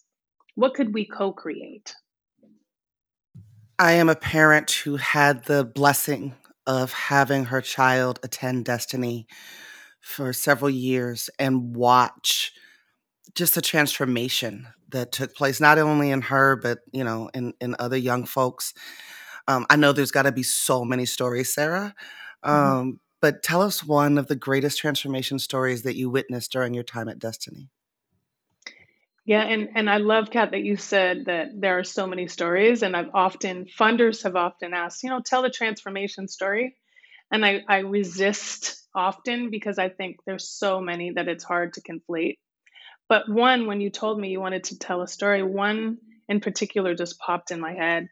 What 0.55 0.75
could 0.75 0.93
we 0.93 1.07
co-create? 1.07 1.95
I 3.79 3.93
am 3.93 4.09
a 4.09 4.17
parent 4.17 4.71
who 4.73 4.97
had 4.97 5.45
the 5.45 5.65
blessing 5.65 6.35
of 6.67 6.93
having 6.93 7.47
her 7.47 7.61
child 7.61 8.19
attend 8.23 8.65
Destiny 8.65 9.27
for 10.00 10.33
several 10.33 10.71
years 10.71 11.31
and 11.38 11.77
watch 11.77 12.53
just 13.35 13.55
the 13.55 13.62
transformation 13.62 14.67
that 14.91 15.12
took 15.12 15.35
place 15.35 15.61
not 15.61 15.79
only 15.79 16.11
in 16.11 16.23
her 16.23 16.57
but 16.57 16.79
you 16.93 17.05
know 17.05 17.31
in 17.35 17.53
in 17.61 17.77
other 17.79 17.97
young 17.97 18.25
folks 18.25 18.75
um, 19.49 19.67
i 19.71 19.76
know 19.76 19.93
there's 19.93 20.12
got 20.12 20.23
to 20.23 20.33
be 20.33 20.43
so 20.43 20.85
many 20.85 21.05
stories 21.05 21.52
sarah 21.52 21.95
mm-hmm. 22.45 22.50
um, 22.50 22.67
mm-hmm. 22.67 22.90
but 23.21 23.43
tell 23.43 23.62
us 23.62 23.85
one 23.85 24.19
of 24.19 24.28
the 24.28 24.37
greatest 24.37 24.78
transformation 24.78 25.38
stories 25.38 25.83
that 25.83 25.97
you 25.97 26.09
witnessed 26.09 26.52
during 26.52 26.75
your 26.75 26.85
time 26.85 27.09
at 27.09 27.19
destiny 27.19 27.69
yeah 29.25 29.43
and 29.43 29.71
and 29.75 29.90
i 29.90 29.97
love 29.97 30.31
kat 30.31 30.52
that 30.52 30.62
you 30.62 30.76
said 30.76 31.25
that 31.26 31.49
there 31.59 31.78
are 31.78 31.85
so 31.85 32.07
many 32.07 32.28
stories 32.28 32.83
and 32.83 32.97
i've 32.97 33.11
often 33.14 33.67
funders 33.67 34.23
have 34.23 34.37
often 34.37 34.73
asked 34.73 35.02
you 35.02 35.11
know 35.11 35.21
tell 35.21 35.43
the 35.43 35.50
transformation 35.50 36.28
story 36.28 36.76
and 37.33 37.45
i 37.45 37.62
i 37.69 37.78
resist 37.78 38.87
often 38.95 39.50
because 39.50 39.78
i 39.78 39.88
think 39.88 40.19
there's 40.25 40.49
so 40.49 40.81
many 40.81 41.11
that 41.11 41.28
it's 41.28 41.45
hard 41.45 41.73
to 41.73 41.83
conflate 41.83 42.37
but 43.09 43.28
one, 43.28 43.67
when 43.67 43.81
you 43.81 43.90
told 43.90 44.21
me 44.21 44.28
you 44.28 44.40
wanted 44.40 44.64
to 44.64 44.78
tell 44.78 45.00
a 45.00 45.09
story, 45.09 45.43
one 45.43 45.99
in 46.28 46.40
particular 46.40 46.95
just 46.95 47.19
popped 47.19 47.50
in 47.50 47.61
my 47.61 47.73
head. 47.73 48.09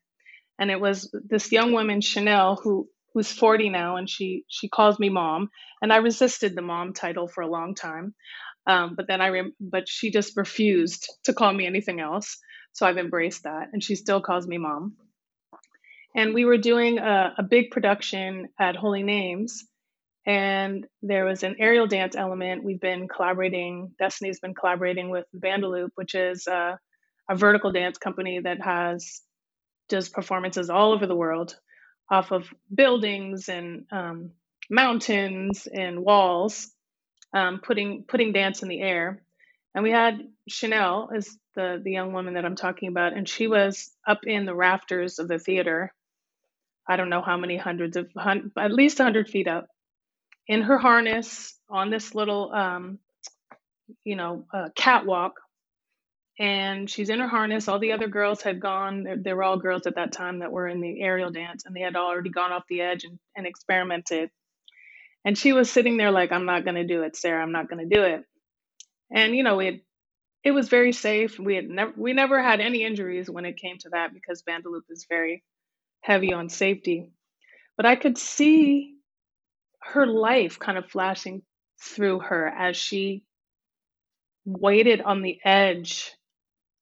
And 0.58 0.70
it 0.70 0.80
was 0.80 1.14
this 1.28 1.52
young 1.52 1.72
woman, 1.72 2.00
Chanel, 2.00 2.56
who 2.62 2.88
who's 3.14 3.32
40 3.32 3.70
now, 3.70 3.96
and 3.96 4.08
she 4.08 4.44
she 4.48 4.68
calls 4.68 4.98
me 4.98 5.08
mom. 5.08 5.50
And 5.82 5.92
I 5.92 5.96
resisted 5.98 6.54
the 6.54 6.62
mom 6.62 6.92
title 6.92 7.28
for 7.28 7.42
a 7.42 7.50
long 7.50 7.74
time. 7.74 8.14
Um, 8.66 8.94
but 8.96 9.06
then 9.06 9.20
I, 9.20 9.28
rem- 9.28 9.54
but 9.60 9.88
she 9.88 10.10
just 10.10 10.36
refused 10.36 11.08
to 11.24 11.32
call 11.32 11.52
me 11.52 11.66
anything 11.66 12.00
else. 12.00 12.38
So 12.72 12.86
I've 12.86 12.98
embraced 12.98 13.44
that, 13.44 13.68
and 13.72 13.82
she 13.82 13.94
still 13.94 14.20
calls 14.20 14.46
me 14.46 14.58
mom. 14.58 14.96
And 16.14 16.34
we 16.34 16.44
were 16.44 16.58
doing 16.58 16.98
a, 16.98 17.34
a 17.38 17.42
big 17.42 17.70
production 17.70 18.48
at 18.58 18.76
Holy 18.76 19.02
Names, 19.02 19.64
and 20.26 20.86
there 21.02 21.24
was 21.24 21.42
an 21.42 21.56
aerial 21.60 21.86
dance 21.86 22.16
element. 22.16 22.64
We've 22.64 22.80
been 22.80 23.08
collaborating, 23.08 23.92
Destiny's 23.98 24.40
been 24.40 24.54
collaborating 24.54 25.10
with 25.10 25.26
Bandaloop, 25.34 25.90
which 25.94 26.14
is 26.14 26.46
a 26.48 26.78
vertical 27.34 27.72
dance 27.72 27.98
company 27.98 28.40
that 28.42 28.62
has 28.62 29.22
does 29.88 30.08
performances 30.08 30.70
all 30.70 30.92
over 30.92 31.06
the 31.06 31.16
world 31.16 31.56
off 32.10 32.32
of 32.32 32.46
buildings 32.74 33.48
and 33.48 33.86
um, 33.92 34.32
mountains 34.70 35.66
and 35.72 36.00
walls, 36.04 36.70
um, 37.34 37.60
putting 37.62 38.04
putting 38.08 38.32
dance 38.32 38.62
in 38.62 38.68
the 38.68 38.80
air. 38.80 39.22
And 39.74 39.84
we 39.84 39.92
had 39.92 40.20
Chanel 40.48 41.10
is 41.14 41.38
the 41.56 41.80
the 41.82 41.92
young 41.92 42.12
woman 42.12 42.34
that 42.34 42.44
I'm 42.44 42.56
talking 42.56 42.88
about, 42.88 43.14
and 43.14 43.28
she 43.28 43.48
was 43.48 43.90
up 44.06 44.20
in 44.26 44.46
the 44.46 44.54
rafters 44.54 45.18
of 45.18 45.28
the 45.28 45.38
theater. 45.38 45.92
I 46.88 46.96
don't 46.96 47.10
know 47.10 47.22
how 47.22 47.36
many 47.38 47.56
hundreds 47.56 47.96
of 47.96 48.08
hun- 48.16 48.52
at 48.58 48.72
least 48.72 48.98
100 49.00 49.28
feet 49.28 49.48
up, 49.48 49.68
in 50.48 50.62
her 50.62 50.78
harness 50.78 51.58
on 51.70 51.90
this 51.90 52.14
little, 52.14 52.52
um, 52.52 52.98
you 54.04 54.16
know, 54.16 54.46
uh, 54.54 54.70
catwalk. 54.76 55.34
And 56.38 56.90
she's 56.90 57.08
in 57.08 57.20
her 57.20 57.28
harness. 57.28 57.68
All 57.68 57.78
the 57.78 57.92
other 57.92 58.08
girls 58.08 58.42
had 58.42 58.60
gone. 58.60 59.22
they 59.22 59.32
were 59.32 59.42
all 59.42 59.58
girls 59.58 59.86
at 59.86 59.94
that 59.94 60.12
time 60.12 60.40
that 60.40 60.52
were 60.52 60.68
in 60.68 60.80
the 60.80 61.00
aerial 61.00 61.30
dance, 61.30 61.64
and 61.64 61.74
they 61.74 61.80
had 61.80 61.96
already 61.96 62.30
gone 62.30 62.52
off 62.52 62.64
the 62.68 62.82
edge 62.82 63.04
and, 63.04 63.18
and 63.36 63.46
experimented. 63.46 64.30
And 65.24 65.36
she 65.36 65.52
was 65.54 65.70
sitting 65.70 65.96
there 65.96 66.10
like, 66.10 66.32
"I'm 66.32 66.44
not 66.44 66.64
going 66.64 66.76
to 66.76 66.86
do 66.86 67.02
it, 67.02 67.16
Sarah. 67.16 67.42
I'm 67.42 67.52
not 67.52 67.68
going 67.70 67.88
to 67.88 67.94
do 67.94 68.02
it." 68.02 68.24
And 69.10 69.34
you 69.34 69.42
know, 69.44 69.60
it 69.60 69.82
it 70.44 70.52
was 70.52 70.68
very 70.68 70.92
safe. 70.92 71.38
We 71.38 71.56
had 71.56 71.68
never 71.68 71.92
we 71.96 72.12
never 72.12 72.42
had 72.42 72.60
any 72.60 72.84
injuries 72.84 73.30
when 73.30 73.46
it 73.46 73.56
came 73.56 73.78
to 73.78 73.90
that 73.90 74.14
because 74.14 74.42
Bandaloop 74.42 74.82
is 74.90 75.06
very 75.08 75.42
heavy 76.02 76.32
on 76.32 76.48
safety. 76.48 77.10
But 77.76 77.86
I 77.86 77.96
could 77.96 78.18
see 78.18 78.96
her 79.82 80.06
life 80.06 80.58
kind 80.58 80.78
of 80.78 80.90
flashing 80.90 81.42
through 81.82 82.20
her 82.20 82.46
as 82.46 82.76
she 82.76 83.24
waited 84.44 85.00
on 85.00 85.22
the 85.22 85.38
edge 85.44 86.12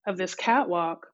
of 0.06 0.16
this 0.16 0.34
catwalk 0.34 1.06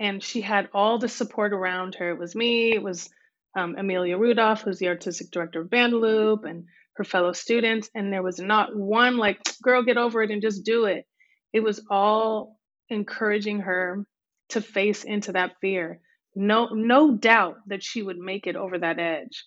and 0.00 0.22
she 0.22 0.40
had 0.40 0.68
all 0.74 0.98
the 0.98 1.08
support 1.08 1.52
around 1.52 1.94
her. 1.96 2.10
It 2.10 2.18
was 2.18 2.34
me, 2.34 2.72
it 2.74 2.82
was 2.82 3.10
um, 3.56 3.76
Amelia 3.78 4.16
Rudolph, 4.16 4.62
who's 4.62 4.78
the 4.78 4.88
artistic 4.88 5.30
director 5.30 5.60
of 5.60 5.68
Bandaloop, 5.68 6.48
and 6.48 6.64
her 6.94 7.04
fellow 7.04 7.32
students. 7.32 7.90
And 7.94 8.12
there 8.12 8.22
was 8.22 8.38
not 8.38 8.74
one 8.74 9.18
like, 9.18 9.40
girl, 9.62 9.82
get 9.82 9.98
over 9.98 10.22
it 10.22 10.30
and 10.30 10.42
just 10.42 10.64
do 10.64 10.86
it. 10.86 11.04
It 11.52 11.60
was 11.60 11.84
all 11.90 12.58
encouraging 12.88 13.60
her 13.60 14.04
to 14.50 14.60
face 14.60 15.04
into 15.04 15.32
that 15.32 15.52
fear. 15.60 16.00
No, 16.34 16.68
no 16.72 17.16
doubt 17.16 17.56
that 17.66 17.82
she 17.82 18.02
would 18.02 18.18
make 18.18 18.46
it 18.46 18.56
over 18.56 18.78
that 18.78 18.98
edge 18.98 19.44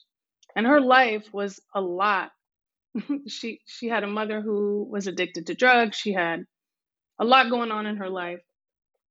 and 0.56 0.66
her 0.66 0.82
life 0.82 1.28
was 1.34 1.60
a 1.76 1.82
lot 1.82 2.32
she 3.28 3.60
she 3.66 3.88
had 3.88 4.04
a 4.04 4.08
mother 4.08 4.42
who 4.42 4.88
was 4.90 5.08
addicted 5.08 5.48
to 5.48 5.56
drugs 5.56 5.98
she 5.98 6.14
had 6.14 6.44
a 7.20 7.26
lot 7.26 7.50
going 7.50 7.72
on 7.72 7.86
in 7.86 7.98
her 7.98 8.10
life 8.10 8.40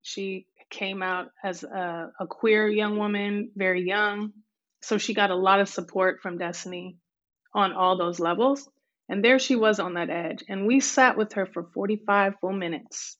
she 0.05 0.47
came 0.69 1.01
out 1.03 1.27
as 1.43 1.63
a, 1.63 2.11
a 2.19 2.27
queer 2.27 2.67
young 2.67 2.97
woman 2.97 3.51
very 3.55 3.83
young. 3.83 4.31
So 4.81 4.97
she 4.97 5.13
got 5.13 5.31
a 5.31 5.35
lot 5.35 5.59
of 5.59 5.69
support 5.69 6.19
from 6.21 6.37
destiny 6.37 6.97
on 7.53 7.73
all 7.73 7.97
those 7.97 8.19
levels. 8.19 8.69
And 9.09 9.23
there 9.23 9.39
she 9.39 9.55
was 9.55 9.79
on 9.79 9.95
that 9.95 10.09
edge. 10.09 10.43
And 10.47 10.65
we 10.65 10.79
sat 10.79 11.17
with 11.17 11.33
her 11.33 11.45
for 11.45 11.63
45 11.73 12.35
full 12.39 12.53
minutes 12.53 13.17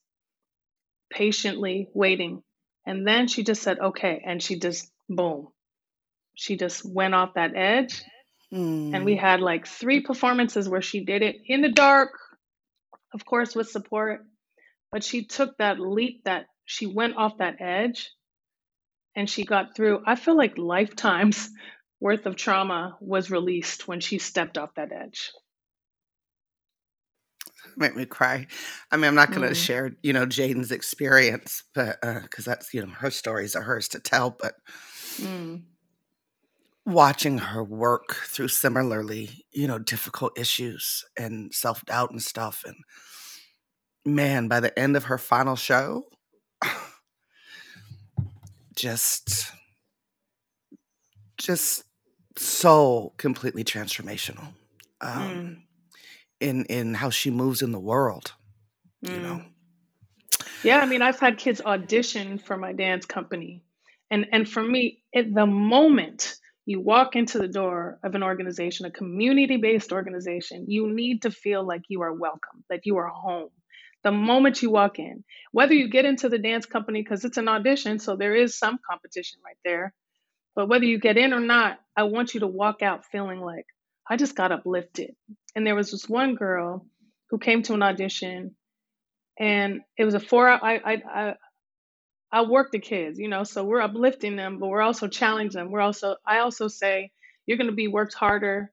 patiently 1.12 1.90
waiting. 1.94 2.44
And 2.86 3.08
then 3.08 3.28
she 3.28 3.44
just 3.44 3.64
said 3.64 3.80
okay. 3.80 4.24
And 4.26 4.42
she 4.42 4.60
just 4.60 4.92
boom 5.10 5.50
she 6.36 6.58
just 6.58 6.86
went 6.86 7.16
off 7.16 7.34
that 7.36 7.56
edge. 7.56 8.04
Mm. 8.54 8.94
And 8.94 9.06
we 9.06 9.16
had 9.16 9.40
like 9.40 9.66
three 9.66 10.02
performances 10.02 10.70
where 10.70 10.82
she 10.82 11.04
did 11.04 11.24
it 11.24 11.38
in 11.46 11.62
the 11.62 11.72
dark, 11.72 12.12
of 13.14 13.26
course, 13.26 13.56
with 13.56 13.70
support. 13.70 14.26
But 14.92 15.04
she 15.04 15.26
took 15.26 15.58
that 15.58 15.80
leap 15.80 16.24
that 16.26 16.46
she 16.66 16.86
went 16.86 17.16
off 17.18 17.38
that 17.38 17.62
edge 17.62 18.12
and 19.16 19.30
she 19.30 19.46
got 19.46 19.76
through. 19.76 20.02
I 20.06 20.16
feel 20.16 20.38
like 20.38 20.58
lifetimes 20.58 21.50
worth 22.00 22.26
of 22.26 22.36
trauma 22.36 22.98
was 23.00 23.32
released 23.32 23.88
when 23.88 24.00
she 24.00 24.20
stepped 24.20 24.58
off 24.58 24.76
that 24.76 24.92
edge. 24.92 25.32
Make 27.78 27.96
me 27.96 28.06
cry. 28.06 28.48
I 28.92 28.98
mean, 28.98 29.06
I'm 29.06 29.16
not 29.16 29.32
going 29.32 29.42
to 29.42 29.50
mm. 29.50 29.56
share, 29.56 29.92
you 30.04 30.14
know, 30.14 30.26
Jaden's 30.26 30.72
experience, 30.72 31.64
but 31.74 32.00
because 32.02 32.48
uh, 32.48 32.52
that's, 32.52 32.74
you 32.74 32.82
know, 32.86 32.92
her 32.92 33.10
stories 33.10 33.56
are 33.56 33.64
hers 33.64 33.88
to 33.90 34.00
tell. 34.00 34.30
But 34.30 34.54
mm 35.18 35.64
watching 36.86 37.40
her 37.40 37.64
work 37.64 38.16
through 38.28 38.48
similarly, 38.48 39.46
you 39.52 39.68
know, 39.68 39.80
difficult 39.80 40.38
issues 40.38 41.04
and 41.18 41.54
self 41.54 41.84
doubt 41.86 42.12
and 42.12 42.22
stuff. 42.22 42.64
And 42.66 42.76
man, 44.06 44.48
by 44.48 44.60
the 44.60 44.78
end 44.78 44.96
of 44.96 45.06
her 45.06 45.18
final 45.18 45.56
show, 45.56 46.04
just, 48.76 49.52
just 51.38 51.84
so 52.38 53.14
completely 53.18 53.64
transformational 53.64 54.48
um, 55.02 55.22
mm. 55.22 55.58
in 56.40 56.66
in 56.66 56.94
how 56.94 57.10
she 57.10 57.30
moves 57.30 57.62
in 57.62 57.72
the 57.72 57.80
world. 57.80 58.34
Mm. 59.06 59.12
You 59.12 59.20
know. 59.20 59.42
Yeah, 60.64 60.80
I 60.80 60.86
mean, 60.86 61.02
I've 61.02 61.20
had 61.20 61.38
kids 61.38 61.62
audition 61.62 62.40
for 62.40 62.58
my 62.58 62.74
dance 62.74 63.06
company, 63.06 63.64
and 64.10 64.26
and 64.32 64.50
for 64.50 64.64
me, 64.64 65.04
at 65.14 65.34
the 65.34 65.46
moment 65.46 66.36
you 66.66 66.80
walk 66.80 67.16
into 67.16 67.38
the 67.38 67.48
door 67.48 68.00
of 68.04 68.16
an 68.16 68.24
organization, 68.24 68.88
a 68.88 68.92
community 68.92 69.58
based 69.58 69.92
organization, 69.92 70.66
you 70.68 70.92
need 70.92 71.22
to 71.22 71.30
feel 71.30 71.66
like 71.66 71.84
you 71.90 72.02
are 72.02 72.14
welcome, 72.14 72.64
that 72.70 72.82
you 72.86 72.98
are 72.98 73.08
home, 73.08 73.50
The 74.06 74.14
moment 74.14 74.62
you 74.62 74.72
walk 74.72 75.00
in, 75.00 75.26
whether 75.52 75.74
you 75.74 75.90
get 75.90 76.06
into 76.06 76.30
the 76.30 76.40
dance 76.40 76.68
company 76.68 77.02
because 77.04 77.26
it's 77.26 77.38
an 77.38 77.50
audition, 77.50 78.00
so 78.00 78.16
there 78.16 78.36
is 78.36 78.58
some 78.58 78.80
competition 78.90 79.40
right 79.46 79.58
there, 79.66 79.94
but 80.56 80.70
whether 80.70 80.86
you 80.86 81.00
get 81.00 81.18
in 81.18 81.34
or 81.34 81.42
not, 81.42 81.80
I 81.98 82.04
want 82.04 82.36
you 82.36 82.42
to 82.42 82.48
walk 82.48 82.84
out 82.84 83.06
feeling 83.06 83.42
like 83.42 83.66
I 84.10 84.18
just 84.18 84.36
got 84.36 84.54
uplifted. 84.54 85.16
And 85.56 85.68
there 85.68 85.76
was 85.76 85.92
this 85.92 86.08
one 86.08 86.36
girl 86.36 86.86
who 87.32 87.40
came 87.40 87.64
to 87.64 87.74
an 87.74 87.84
audition, 87.84 88.56
and 89.40 89.82
it 89.98 90.06
was 90.06 90.14
a 90.14 90.22
four. 90.22 90.48
I 90.50 90.76
I 90.76 91.04
I, 91.10 91.36
I 92.32 92.42
work 92.44 92.72
the 92.72 92.80
kids, 92.80 93.20
you 93.20 93.28
know, 93.28 93.44
so 93.44 93.64
we're 93.64 93.82
uplifting 93.82 94.36
them, 94.36 94.60
but 94.60 94.68
we're 94.68 94.82
also 94.84 95.08
challenging 95.08 95.60
them. 95.60 95.72
We're 95.72 95.82
also 95.82 96.18
I 96.26 96.40
also 96.40 96.68
say 96.68 97.12
you're 97.48 97.58
going 97.58 97.72
to 97.72 97.76
be 97.76 97.88
worked 97.88 98.14
harder 98.14 98.72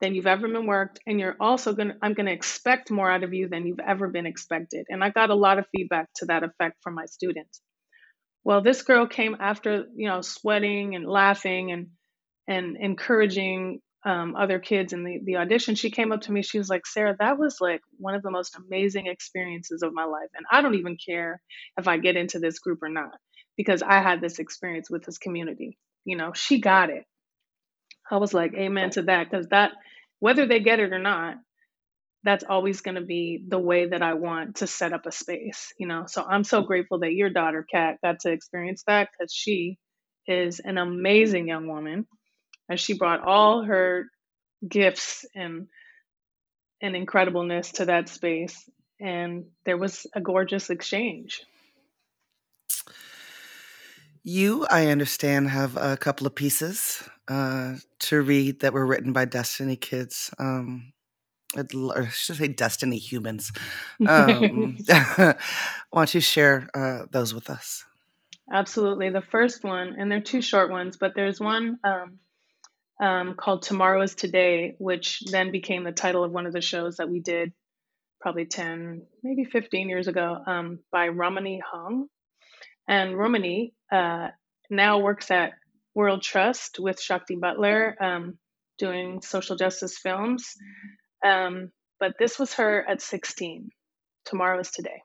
than 0.00 0.14
you've 0.14 0.26
ever 0.26 0.48
been 0.48 0.66
worked 0.66 1.00
and 1.06 1.18
you're 1.18 1.36
also 1.40 1.72
going 1.72 1.88
to 1.88 1.94
i'm 2.02 2.14
going 2.14 2.26
to 2.26 2.32
expect 2.32 2.90
more 2.90 3.10
out 3.10 3.24
of 3.24 3.32
you 3.32 3.48
than 3.48 3.66
you've 3.66 3.80
ever 3.80 4.08
been 4.08 4.26
expected. 4.26 4.86
And 4.88 5.02
i 5.02 5.10
got 5.10 5.30
a 5.30 5.34
lot 5.34 5.58
of 5.58 5.66
feedback 5.74 6.08
to 6.16 6.26
that 6.26 6.42
effect 6.42 6.76
from 6.82 6.94
my 6.94 7.06
students. 7.06 7.60
Well 8.44 8.62
this 8.62 8.82
girl 8.82 9.06
came 9.06 9.36
after 9.40 9.86
you 9.94 10.08
know 10.08 10.20
sweating 10.20 10.94
and 10.94 11.06
laughing 11.06 11.72
and 11.72 11.88
and 12.48 12.76
encouraging 12.76 13.80
um, 14.04 14.36
other 14.36 14.60
kids 14.60 14.92
in 14.92 15.02
the, 15.02 15.18
the 15.24 15.36
audition. 15.38 15.74
She 15.74 15.90
came 15.90 16.12
up 16.12 16.20
to 16.22 16.32
me 16.32 16.42
she 16.42 16.58
was 16.58 16.68
like 16.68 16.86
sarah 16.86 17.16
that 17.18 17.38
was 17.38 17.56
like 17.60 17.80
one 17.98 18.14
of 18.14 18.22
the 18.22 18.30
most 18.30 18.56
amazing 18.56 19.06
experiences 19.06 19.82
of 19.82 19.92
my 19.92 20.04
life 20.04 20.28
and 20.34 20.46
i 20.50 20.62
don't 20.62 20.76
even 20.76 20.96
care 20.96 21.40
if 21.78 21.88
i 21.88 21.96
get 21.98 22.16
into 22.16 22.38
this 22.38 22.58
group 22.58 22.82
or 22.82 22.88
not 22.88 23.18
because 23.56 23.82
i 23.82 24.00
had 24.00 24.20
this 24.20 24.38
experience 24.38 24.90
with 24.90 25.04
this 25.04 25.18
community. 25.18 25.78
You 26.04 26.16
know 26.16 26.32
she 26.34 26.60
got 26.60 26.90
it 26.90 27.04
i 28.10 28.16
was 28.18 28.34
like 28.34 28.54
amen 28.54 28.90
to 28.90 29.02
that 29.02 29.30
because 29.30 29.48
that 29.48 29.72
whether 30.20 30.46
they 30.46 30.60
get 30.60 30.80
it 30.80 30.92
or 30.92 30.98
not 31.00 31.36
that's 32.24 32.44
always 32.48 32.82
going 32.82 32.96
to 32.96 33.02
be 33.02 33.44
the 33.48 33.58
way 33.58 33.88
that 33.88 34.02
I 34.02 34.14
want 34.16 34.58
to 34.58 34.68
set 34.68 34.92
up 34.92 35.06
a 35.06 35.12
space, 35.12 35.74
you 35.78 35.88
know. 35.88 36.04
So 36.08 36.24
I'm 36.24 36.44
so 36.44 36.62
grateful 36.62 37.00
that 37.00 37.14
your 37.14 37.30
daughter 37.30 37.66
Kat 37.70 37.98
got 38.04 38.20
to 38.22 38.32
experience 38.32 38.84
that 38.88 39.10
because 39.12 39.32
she 39.34 39.78
is 40.28 40.60
an 40.60 40.78
amazing 40.78 41.48
young 41.48 41.68
woman, 41.68 42.06
and 42.68 42.80
she 42.80 42.94
brought 42.94 43.26
all 43.26 43.64
her 43.64 44.06
gifts 44.68 45.26
and 45.34 45.68
and 46.82 46.94
incredibleness 46.96 47.74
to 47.74 47.86
that 47.86 48.08
space, 48.08 48.68
and 49.00 49.46
there 49.64 49.78
was 49.78 50.06
a 50.14 50.20
gorgeous 50.20 50.70
exchange. 50.70 51.42
You, 54.28 54.66
I 54.68 54.88
understand, 54.88 55.50
have 55.50 55.76
a 55.76 55.96
couple 55.96 56.26
of 56.26 56.34
pieces 56.34 57.08
uh, 57.28 57.76
to 58.00 58.22
read 58.22 58.58
that 58.58 58.72
were 58.72 58.84
written 58.84 59.12
by 59.12 59.24
Destiny 59.24 59.76
Kids. 59.76 60.34
Um, 60.36 60.92
or 61.56 62.02
I 62.02 62.08
should 62.08 62.34
say 62.34 62.48
Destiny 62.48 62.98
Humans. 62.98 63.52
Um, 64.04 64.78
why 64.88 65.34
don't 65.92 66.12
you 66.12 66.20
share 66.20 66.68
uh, 66.74 67.06
those 67.08 67.34
with 67.34 67.48
us? 67.48 67.84
Absolutely. 68.52 69.10
The 69.10 69.22
first 69.22 69.62
one, 69.62 69.94
and 69.96 70.10
they're 70.10 70.20
two 70.20 70.42
short 70.42 70.72
ones, 70.72 70.96
but 70.96 71.14
there's 71.14 71.38
one 71.38 71.78
um, 71.84 72.18
um, 73.00 73.34
called 73.34 73.62
Tomorrow 73.62 74.02
is 74.02 74.16
Today, 74.16 74.74
which 74.80 75.22
then 75.30 75.52
became 75.52 75.84
the 75.84 75.92
title 75.92 76.24
of 76.24 76.32
one 76.32 76.46
of 76.46 76.52
the 76.52 76.60
shows 76.60 76.96
that 76.96 77.08
we 77.08 77.20
did 77.20 77.52
probably 78.20 78.46
10, 78.46 79.02
maybe 79.22 79.44
15 79.44 79.88
years 79.88 80.08
ago 80.08 80.42
um, 80.48 80.80
by 80.90 81.06
Ramani 81.06 81.62
Hung. 81.64 82.08
And 82.88 83.16
Ramani 83.16 83.74
uh, 83.90 84.28
now 84.70 84.98
works 84.98 85.30
at 85.30 85.52
World 85.94 86.22
Trust 86.22 86.78
with 86.78 87.00
Shakti 87.00 87.36
Butler 87.36 87.96
um, 88.00 88.38
doing 88.78 89.22
social 89.22 89.56
justice 89.56 89.98
films. 89.98 90.54
Um, 91.24 91.72
but 91.98 92.14
this 92.18 92.38
was 92.38 92.54
her 92.54 92.84
at 92.88 93.00
16. 93.00 93.70
Tomorrow 94.26 94.60
is 94.60 94.70
today. 94.70 95.02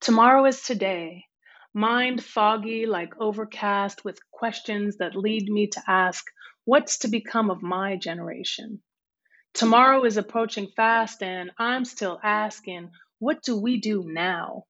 Tomorrow 0.00 0.46
is 0.46 0.62
today. 0.62 1.24
Mind 1.74 2.22
foggy 2.22 2.86
like 2.86 3.14
overcast 3.20 4.04
with 4.04 4.18
questions 4.30 4.96
that 4.98 5.14
lead 5.14 5.48
me 5.48 5.68
to 5.68 5.82
ask 5.86 6.24
what's 6.64 6.98
to 6.98 7.08
become 7.08 7.50
of 7.50 7.62
my 7.62 7.96
generation? 7.96 8.82
Tomorrow 9.54 10.04
is 10.04 10.16
approaching 10.16 10.68
fast, 10.74 11.22
and 11.22 11.50
I'm 11.58 11.84
still 11.84 12.18
asking 12.22 12.90
what 13.18 13.42
do 13.42 13.56
we 13.56 13.78
do 13.78 14.04
now? 14.04 14.64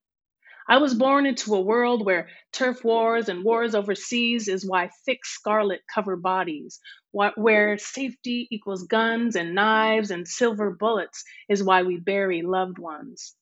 I 0.67 0.77
was 0.77 0.93
born 0.95 1.25
into 1.25 1.55
a 1.55 1.61
world 1.61 2.05
where 2.05 2.29
turf 2.53 2.83
wars 2.83 3.29
and 3.29 3.43
wars 3.43 3.75
overseas 3.75 4.47
is 4.47 4.65
why 4.67 4.89
thick 5.05 5.25
scarlet 5.25 5.81
cover 5.93 6.15
bodies, 6.15 6.79
where 7.11 7.77
safety 7.77 8.47
equals 8.51 8.83
guns 8.87 9.35
and 9.35 9.55
knives 9.55 10.11
and 10.11 10.27
silver 10.27 10.71
bullets 10.71 11.23
is 11.49 11.63
why 11.63 11.83
we 11.83 11.97
bury 11.97 12.41
loved 12.41 12.79
ones. 12.79 13.35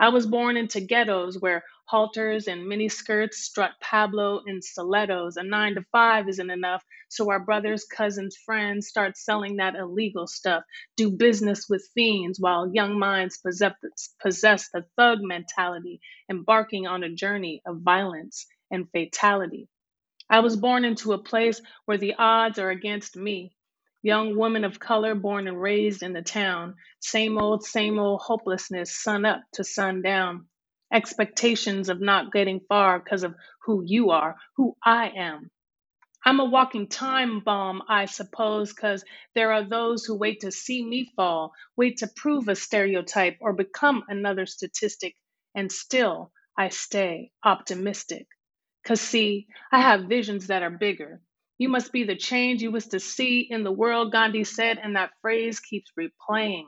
I 0.00 0.08
was 0.08 0.26
born 0.26 0.56
into 0.56 0.80
ghettos 0.80 1.38
where 1.38 1.62
halters 1.84 2.48
and 2.48 2.62
miniskirts 2.66 3.34
strut 3.34 3.72
Pablo 3.82 4.40
in 4.46 4.62
stilettos. 4.62 5.36
A 5.36 5.42
nine 5.42 5.74
to 5.74 5.84
five 5.92 6.26
isn't 6.26 6.50
enough, 6.50 6.82
so 7.10 7.30
our 7.30 7.38
brothers, 7.38 7.84
cousins, 7.84 8.34
friends 8.34 8.88
start 8.88 9.18
selling 9.18 9.56
that 9.56 9.76
illegal 9.76 10.26
stuff, 10.26 10.64
do 10.96 11.10
business 11.10 11.68
with 11.68 11.86
fiends 11.94 12.40
while 12.40 12.72
young 12.72 12.98
minds 12.98 13.36
possess, 13.38 13.74
possess 14.22 14.70
the 14.70 14.86
thug 14.96 15.18
mentality, 15.20 16.00
embarking 16.30 16.86
on 16.86 17.04
a 17.04 17.14
journey 17.14 17.60
of 17.66 17.82
violence 17.82 18.46
and 18.70 18.90
fatality. 18.92 19.68
I 20.30 20.40
was 20.40 20.56
born 20.56 20.86
into 20.86 21.12
a 21.12 21.22
place 21.22 21.60
where 21.84 21.98
the 21.98 22.14
odds 22.18 22.58
are 22.58 22.70
against 22.70 23.16
me, 23.16 23.52
Young 24.02 24.36
woman 24.36 24.64
of 24.64 24.80
color 24.80 25.14
born 25.14 25.48
and 25.48 25.60
raised 25.60 26.02
in 26.02 26.12
the 26.14 26.22
town. 26.22 26.76
Same 27.00 27.38
old, 27.38 27.64
same 27.64 27.98
old 27.98 28.22
hopelessness, 28.22 28.96
sun 28.96 29.24
up 29.26 29.42
to 29.54 29.64
sun 29.64 30.02
down. 30.02 30.46
Expectations 30.92 31.88
of 31.88 32.00
not 32.00 32.32
getting 32.32 32.60
far 32.68 32.98
because 33.00 33.24
of 33.24 33.34
who 33.64 33.82
you 33.84 34.10
are, 34.10 34.36
who 34.56 34.76
I 34.84 35.10
am. 35.10 35.50
I'm 36.24 36.40
a 36.40 36.44
walking 36.44 36.88
time 36.88 37.40
bomb, 37.40 37.82
I 37.88 38.06
suppose, 38.06 38.72
because 38.74 39.04
there 39.34 39.52
are 39.52 39.64
those 39.64 40.04
who 40.04 40.16
wait 40.18 40.40
to 40.40 40.52
see 40.52 40.84
me 40.84 41.10
fall, 41.16 41.52
wait 41.76 41.98
to 41.98 42.08
prove 42.14 42.48
a 42.48 42.56
stereotype 42.56 43.38
or 43.40 43.54
become 43.54 44.04
another 44.08 44.46
statistic, 44.46 45.16
and 45.54 45.72
still 45.72 46.32
I 46.56 46.68
stay 46.70 47.32
optimistic. 47.44 48.26
Because, 48.82 49.00
see, 49.00 49.46
I 49.72 49.80
have 49.80 50.08
visions 50.08 50.48
that 50.48 50.62
are 50.62 50.70
bigger, 50.70 51.22
you 51.60 51.68
must 51.68 51.92
be 51.92 52.04
the 52.04 52.16
change 52.16 52.62
you 52.62 52.70
wish 52.70 52.86
to 52.86 52.98
see 52.98 53.40
in 53.40 53.64
the 53.64 53.70
world, 53.70 54.12
Gandhi 54.12 54.44
said, 54.44 54.78
and 54.82 54.96
that 54.96 55.10
phrase 55.20 55.60
keeps 55.60 55.92
replaying, 55.92 56.64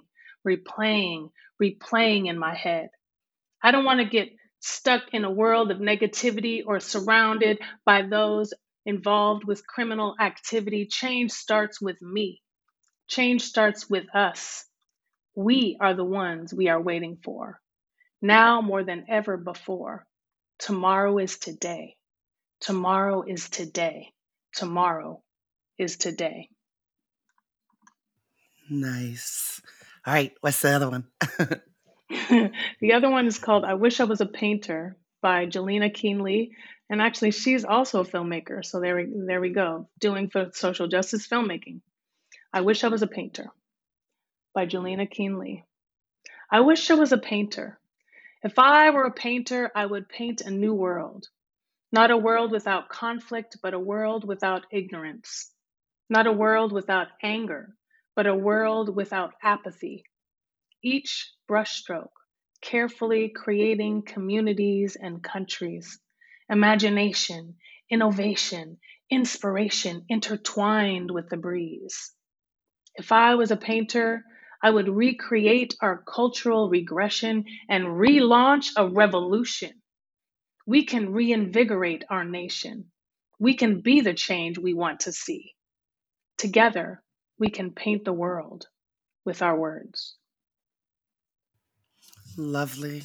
replaying, 0.46 1.30
replaying 1.60 2.28
in 2.28 2.38
my 2.38 2.54
head. 2.54 2.90
I 3.62 3.70
don't 3.70 3.86
want 3.86 4.00
to 4.00 4.04
get 4.04 4.28
stuck 4.60 5.04
in 5.14 5.24
a 5.24 5.30
world 5.30 5.70
of 5.70 5.78
negativity 5.78 6.60
or 6.66 6.78
surrounded 6.78 7.58
by 7.86 8.02
those 8.02 8.52
involved 8.84 9.44
with 9.44 9.66
criminal 9.66 10.14
activity. 10.20 10.84
Change 10.84 11.32
starts 11.32 11.80
with 11.80 12.02
me. 12.02 12.42
Change 13.08 13.40
starts 13.40 13.88
with 13.88 14.04
us. 14.14 14.66
We 15.34 15.78
are 15.80 15.94
the 15.94 16.04
ones 16.04 16.52
we 16.52 16.68
are 16.68 16.82
waiting 16.82 17.16
for. 17.24 17.58
Now 18.20 18.60
more 18.60 18.84
than 18.84 19.06
ever 19.08 19.38
before. 19.38 20.06
Tomorrow 20.58 21.16
is 21.16 21.38
today. 21.38 21.96
Tomorrow 22.60 23.22
is 23.22 23.48
today 23.48 24.12
tomorrow 24.54 25.22
is 25.78 25.96
today. 25.96 26.48
Nice. 28.70 29.60
All 30.06 30.14
right, 30.14 30.32
what's 30.40 30.60
the 30.62 30.70
other 30.70 30.90
one? 30.90 31.06
the 32.80 32.92
other 32.92 33.10
one 33.10 33.26
is 33.26 33.38
called 33.38 33.64
I 33.64 33.74
Wish 33.74 34.00
I 34.00 34.04
Was 34.04 34.20
a 34.20 34.26
Painter 34.26 34.96
by 35.20 35.46
Jelena 35.46 35.92
Keenly. 35.92 36.52
And 36.90 37.00
actually, 37.00 37.30
she's 37.30 37.64
also 37.64 38.00
a 38.00 38.04
filmmaker. 38.04 38.64
So 38.64 38.80
there 38.80 38.96
we, 38.96 39.06
there 39.26 39.40
we 39.40 39.50
go, 39.50 39.88
doing 39.98 40.28
for 40.28 40.50
social 40.52 40.88
justice 40.88 41.26
filmmaking. 41.26 41.80
I 42.52 42.60
Wish 42.60 42.84
I 42.84 42.88
Was 42.88 43.02
a 43.02 43.06
Painter 43.06 43.46
by 44.54 44.66
Jelena 44.66 45.10
Keenly. 45.10 45.64
I 46.50 46.60
wish 46.60 46.90
I 46.90 46.94
was 46.94 47.12
a 47.12 47.18
painter. 47.18 47.78
If 48.42 48.58
I 48.58 48.90
were 48.90 49.04
a 49.04 49.12
painter, 49.12 49.70
I 49.74 49.86
would 49.86 50.08
paint 50.08 50.42
a 50.42 50.50
new 50.50 50.74
world, 50.74 51.28
not 51.92 52.10
a 52.10 52.16
world 52.16 52.50
without 52.52 52.88
conflict, 52.88 53.58
but 53.62 53.74
a 53.74 53.78
world 53.78 54.26
without 54.26 54.66
ignorance. 54.72 55.52
Not 56.10 56.26
a 56.26 56.32
world 56.32 56.72
without 56.72 57.08
anger, 57.22 57.76
but 58.16 58.26
a 58.26 58.34
world 58.34 58.96
without 58.96 59.34
apathy. 59.42 60.04
Each 60.82 61.30
brushstroke, 61.50 62.12
carefully 62.62 63.28
creating 63.28 64.04
communities 64.04 64.96
and 64.96 65.22
countries. 65.22 66.00
Imagination, 66.48 67.56
innovation, 67.90 68.78
inspiration 69.10 70.06
intertwined 70.08 71.10
with 71.10 71.28
the 71.28 71.36
breeze. 71.36 72.12
If 72.96 73.12
I 73.12 73.34
was 73.34 73.50
a 73.50 73.56
painter, 73.58 74.24
I 74.62 74.70
would 74.70 74.88
recreate 74.88 75.76
our 75.82 76.02
cultural 76.02 76.70
regression 76.70 77.44
and 77.68 77.84
relaunch 77.84 78.70
a 78.76 78.88
revolution 78.88 79.81
we 80.66 80.84
can 80.84 81.12
reinvigorate 81.12 82.04
our 82.08 82.24
nation. 82.24 82.86
We 83.38 83.54
can 83.54 83.80
be 83.80 84.00
the 84.00 84.14
change 84.14 84.58
we 84.58 84.74
want 84.74 85.00
to 85.00 85.12
see. 85.12 85.54
Together, 86.38 87.02
we 87.38 87.50
can 87.50 87.70
paint 87.70 88.04
the 88.04 88.12
world 88.12 88.66
with 89.24 89.42
our 89.42 89.58
words. 89.58 90.16
Lovely. 92.36 93.04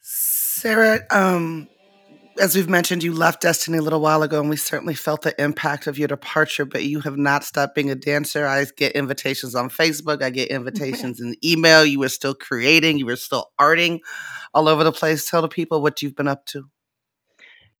Sarah, 0.00 1.00
um, 1.10 1.68
as 2.38 2.56
we've 2.56 2.68
mentioned, 2.68 3.02
you 3.02 3.12
left 3.12 3.42
Destiny 3.42 3.78
a 3.78 3.82
little 3.82 4.00
while 4.00 4.22
ago, 4.22 4.40
and 4.40 4.48
we 4.48 4.56
certainly 4.56 4.94
felt 4.94 5.22
the 5.22 5.40
impact 5.42 5.86
of 5.86 5.98
your 5.98 6.08
departure, 6.08 6.64
but 6.64 6.84
you 6.84 7.00
have 7.00 7.16
not 7.16 7.44
stopped 7.44 7.74
being 7.74 7.90
a 7.90 7.94
dancer. 7.94 8.46
I 8.46 8.64
get 8.76 8.92
invitations 8.92 9.54
on 9.54 9.68
Facebook, 9.68 10.22
I 10.22 10.30
get 10.30 10.48
invitations 10.50 11.20
in 11.20 11.36
email. 11.44 11.84
You 11.84 12.00
were 12.00 12.08
still 12.08 12.34
creating, 12.34 12.98
you 12.98 13.06
were 13.06 13.16
still 13.16 13.50
arting 13.60 14.00
all 14.54 14.68
over 14.68 14.84
the 14.84 14.92
place. 14.92 15.28
Tell 15.28 15.42
the 15.42 15.48
people 15.48 15.82
what 15.82 16.02
you've 16.02 16.16
been 16.16 16.28
up 16.28 16.46
to. 16.46 16.64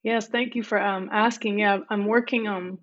Yes, 0.03 0.27
thank 0.27 0.55
you 0.55 0.63
for 0.63 0.81
um, 0.81 1.09
asking. 1.13 1.61
Yeah, 1.61 1.79
I'm 1.89 2.07
working 2.07 2.49
on 2.49 2.79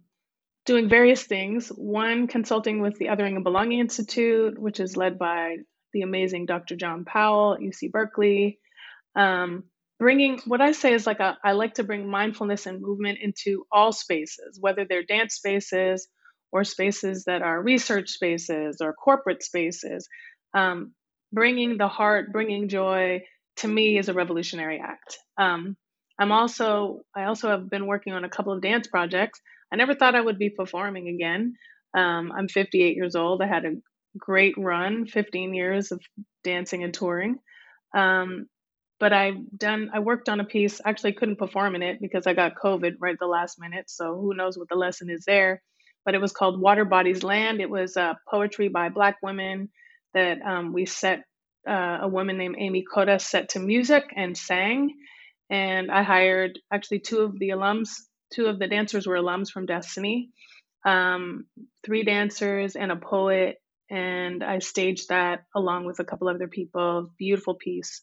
doing 0.66 0.88
various 0.88 1.24
things. 1.24 1.70
One, 1.70 2.28
consulting 2.28 2.82
with 2.82 2.98
the 2.98 3.06
Othering 3.06 3.36
and 3.36 3.44
Belonging 3.44 3.80
Institute, 3.80 4.58
which 4.58 4.80
is 4.80 4.96
led 4.96 5.20
by 5.20 5.58
the 5.94 6.02
amazing 6.02 6.46
Dr. 6.46 6.76
John 6.76 7.06
Powell 7.06 7.56
at 7.56 7.60
UC 7.60 7.92
Berkeley. 7.92 8.60
Um, 9.16 9.64
bringing 10.00 10.40
what 10.46 10.62
I 10.62 10.72
say 10.72 10.94
is 10.94 11.06
like 11.06 11.20
a, 11.20 11.38
I 11.44 11.52
like 11.52 11.76
to 11.76 11.84
bring 11.84 12.10
mindfulness 12.10 12.66
and 12.66 12.82
movement 12.82 13.20
into 13.22 13.66
all 13.72 13.92
spaces, 13.92 14.58
whether 14.60 14.86
they're 14.86 15.04
dance 15.04 15.36
spaces 15.36 16.08
or 16.52 16.64
spaces 16.64 17.26
that 17.26 17.42
are 17.42 17.62
research 17.62 18.10
spaces 18.10 18.78
or 18.82 18.94
corporate 18.94 19.44
spaces. 19.44 20.08
Um, 20.54 20.94
bringing 21.32 21.78
the 21.78 21.88
heart, 21.88 22.32
bringing 22.32 22.70
joy, 22.70 23.22
to 23.58 23.68
me 23.68 23.98
is 23.98 24.10
a 24.10 24.14
revolutionary 24.14 24.82
act. 24.84 25.18
Um, 25.38 25.76
I'm 26.18 26.32
also 26.32 27.02
I 27.16 27.26
also 27.26 27.50
have 27.50 27.70
been 27.70 27.86
working 27.86 28.14
on 28.14 28.24
a 28.24 28.30
couple 28.30 28.54
of 28.54 28.62
dance 28.62 28.88
projects. 28.88 29.40
I 29.72 29.76
never 29.76 29.96
thought 29.96 30.16
I 30.16 30.22
would 30.22 30.40
be 30.40 30.50
performing 30.50 31.08
again. 31.10 31.54
Um, 31.94 32.32
I'm 32.32 32.48
58 32.48 32.96
years 32.96 33.16
old. 33.16 33.42
I 33.42 33.48
had 33.48 33.66
a 33.66 33.76
great 34.18 34.56
run, 34.58 35.06
15 35.06 35.54
years 35.54 35.92
of 35.92 36.02
dancing 36.44 36.84
and 36.84 36.94
touring. 36.94 37.38
Um, 37.96 38.48
but 39.00 39.14
I've 39.14 39.50
done, 39.58 39.92
I 39.94 40.00
worked 40.00 40.28
on 40.28 40.42
a 40.42 40.46
piece, 40.46 40.82
actually 40.84 41.14
couldn't 41.14 41.38
perform 41.38 41.76
in 41.76 41.82
it 41.82 42.02
because 42.02 42.28
I 42.28 42.34
got 42.34 42.56
COVID 42.62 42.96
right 43.00 43.18
the 43.18 43.28
last 43.28 43.60
minute. 43.60 43.90
So 43.90 44.16
who 44.16 44.34
knows 44.34 44.58
what 44.58 44.68
the 44.68 44.76
lesson 44.76 45.10
is 45.10 45.24
there. 45.26 45.62
But 46.06 46.16
it 46.16 46.22
was 46.22 46.34
called 46.34 46.60
Water 46.60 46.86
Bodies 46.86 47.24
Land. 47.24 47.62
It 47.62 47.70
was 47.70 47.96
uh, 47.96 48.16
poetry 48.30 48.68
by 48.68 48.90
Black 48.90 49.18
women 49.22 49.70
that 50.14 50.42
um, 50.42 50.74
we 50.74 50.86
set, 50.86 51.24
uh, 51.68 52.00
a 52.02 52.08
woman 52.08 52.38
named 52.38 52.56
Amy 52.58 52.84
Cota 52.84 53.20
set 53.20 53.50
to 53.50 53.60
music 53.60 54.06
and 54.16 54.38
sang. 54.38 54.94
And 55.50 55.92
I 55.92 56.04
hired 56.04 56.60
actually 56.72 57.00
two 57.00 57.20
of 57.20 57.38
the 57.40 57.50
alums, 57.50 57.90
two 58.34 58.48
of 58.48 58.60
the 58.60 58.68
dancers 58.68 59.08
were 59.08 59.16
alums 59.16 59.50
from 59.50 59.66
Destiny, 59.66 60.30
um, 60.86 61.46
three 61.86 62.04
dancers 62.04 62.76
and 62.76 62.92
a 62.92 62.96
poet. 62.96 63.58
And 63.90 64.44
I 64.44 64.60
staged 64.60 65.10
that 65.10 65.44
along 65.56 65.86
with 65.86 66.00
a 66.00 66.06
couple 66.06 66.28
other 66.28 66.48
people. 66.48 67.12
Beautiful 67.18 67.56
piece 67.56 68.02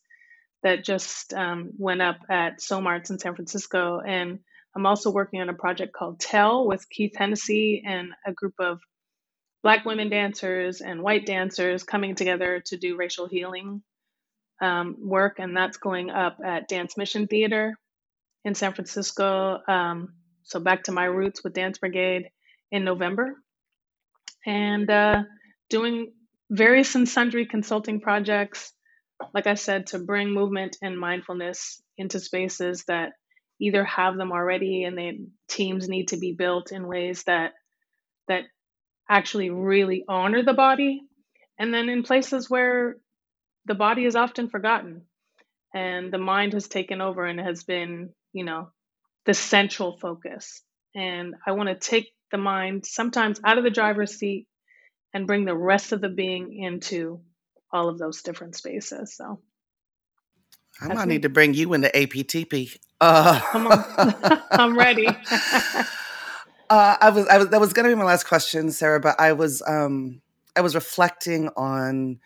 that 0.62 0.84
just 0.84 1.32
um, 1.32 1.70
went 1.78 2.02
up 2.02 2.18
at 2.28 2.60
SOMARTS 2.60 3.10
in 3.10 3.18
San 3.18 3.34
Francisco. 3.34 4.00
And 4.00 4.40
I'm 4.74 4.86
also 4.86 5.10
working 5.10 5.40
on 5.40 5.48
a 5.48 5.54
project 5.54 5.92
called 5.92 6.20
Tell 6.20 6.66
with 6.66 6.88
Keith 6.90 7.14
Hennessy 7.16 7.82
and 7.86 8.10
a 8.26 8.32
group 8.32 8.54
of 8.58 8.80
Black 9.62 9.84
women 9.84 10.10
dancers 10.10 10.80
and 10.80 11.02
white 11.02 11.26
dancers 11.26 11.82
coming 11.82 12.14
together 12.14 12.62
to 12.66 12.76
do 12.76 12.96
racial 12.96 13.26
healing 13.26 13.82
um, 14.60 14.96
work. 15.00 15.38
And 15.38 15.56
that's 15.56 15.76
going 15.76 16.10
up 16.10 16.38
at 16.44 16.68
Dance 16.68 16.96
Mission 16.96 17.26
Theater 17.26 17.76
in 18.44 18.54
San 18.54 18.74
Francisco. 18.74 19.58
Um, 19.66 20.14
so 20.44 20.60
back 20.60 20.84
to 20.84 20.92
my 20.92 21.04
roots 21.04 21.42
with 21.42 21.54
Dance 21.54 21.78
Brigade 21.78 22.30
in 22.70 22.84
November. 22.84 23.34
And 24.46 24.88
uh, 24.88 25.24
doing 25.68 26.12
various 26.50 26.94
and 26.94 27.08
sundry 27.08 27.46
consulting 27.46 28.00
projects 28.00 28.72
like 29.35 29.46
I 29.46 29.55
said, 29.55 29.88
to 29.88 29.98
bring 29.98 30.31
movement 30.31 30.76
and 30.83 30.98
mindfulness 30.98 31.83
into 31.98 32.20
spaces 32.20 32.85
that 32.88 33.12
either 33.61 33.85
have 33.85 34.16
them 34.16 34.33
already 34.33 34.85
and 34.85 34.98
the 34.98 35.26
teams 35.48 35.88
need 35.88 36.09
to 36.09 36.18
be 36.18 36.33
built 36.33 36.72
in 36.72 36.87
ways 36.87 37.24
that 37.24 37.52
that 38.29 38.44
actually 39.09 39.50
really 39.50 40.05
honor 40.09 40.42
the 40.42 40.52
body. 40.52 41.02
And 41.59 41.72
then 41.72 41.88
in 41.88 42.02
places 42.02 42.50
where 42.50 42.96
the 43.66 43.74
body 43.74 44.05
is 44.05 44.16
often 44.16 44.48
forgotten 44.50 45.02
and 45.74 46.12
the 46.12 46.18
mind 46.18 46.52
has 46.55 46.68
taken 46.68 47.00
over 47.00 47.24
and 47.24 47.40
has 47.40 47.64
been 47.64 48.11
you 48.33 48.44
know 48.44 48.70
the 49.26 49.35
central 49.35 49.96
focus. 49.98 50.62
And 50.94 51.35
i 51.46 51.52
want 51.52 51.68
to 51.68 51.74
take 51.76 52.12
the 52.33 52.38
mind 52.38 52.87
sometimes 52.87 53.40
out 53.44 53.59
of 53.59 53.64
the 53.64 53.70
driver's 53.70 54.16
seat 54.16 54.46
and 55.14 55.26
bring 55.26 55.44
the 55.44 55.57
rest 55.57 55.92
of 55.92 56.00
the 56.00 56.09
being 56.09 56.59
into 56.59 57.20
all 57.72 57.88
of 57.88 57.98
those 57.98 58.22
different 58.22 58.57
spaces. 58.57 59.14
So 59.16 59.40
I 60.81 60.92
might 60.92 61.09
need 61.09 61.22
to 61.22 61.29
bring 61.29 61.55
you 61.55 61.72
into 61.72 61.88
APTP. 61.88 62.79
Uh, 63.00 63.40
Come 63.40 63.66
on, 63.66 64.42
I'm 64.50 64.79
ready. 64.79 65.07
uh, 66.70 66.96
I 67.00 67.11
was, 67.11 67.26
I 67.29 67.38
was, 67.38 67.48
that 67.48 67.61
was 67.61 67.72
going 67.72 67.88
to 67.88 67.94
be 67.94 67.98
my 67.98 68.05
last 68.05 68.24
question, 68.24 68.70
Sarah, 68.70 69.00
but 69.00 69.18
I 69.20 69.33
was, 69.33 69.62
um, 69.66 70.20
I 70.55 70.61
was 70.61 70.74
reflecting 70.74 71.48
on 71.57 72.20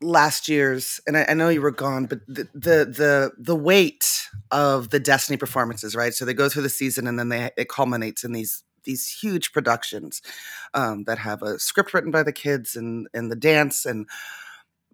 last 0.00 0.48
year's, 0.48 1.00
and 1.06 1.16
I, 1.16 1.26
I 1.28 1.34
know 1.34 1.48
you 1.48 1.60
were 1.60 1.70
gone, 1.70 2.06
but 2.06 2.20
the, 2.26 2.48
the, 2.54 2.84
the, 2.84 3.32
the 3.38 3.56
weight 3.56 4.28
of 4.50 4.90
the 4.90 5.00
Destiny 5.00 5.36
performances, 5.36 5.94
right? 5.94 6.14
So 6.14 6.24
they 6.24 6.34
go 6.34 6.48
through 6.48 6.62
the 6.62 6.68
season 6.68 7.06
and 7.06 7.18
then 7.18 7.28
they, 7.28 7.50
it 7.56 7.68
culminates 7.68 8.24
in 8.24 8.32
these 8.32 8.62
these 8.88 9.18
huge 9.20 9.52
productions 9.52 10.22
um, 10.74 11.04
that 11.04 11.18
have 11.18 11.42
a 11.42 11.58
script 11.58 11.92
written 11.94 12.10
by 12.10 12.24
the 12.24 12.32
kids 12.32 12.74
and 12.74 13.06
and 13.14 13.30
the 13.30 13.36
dance 13.36 13.86
and 13.86 14.08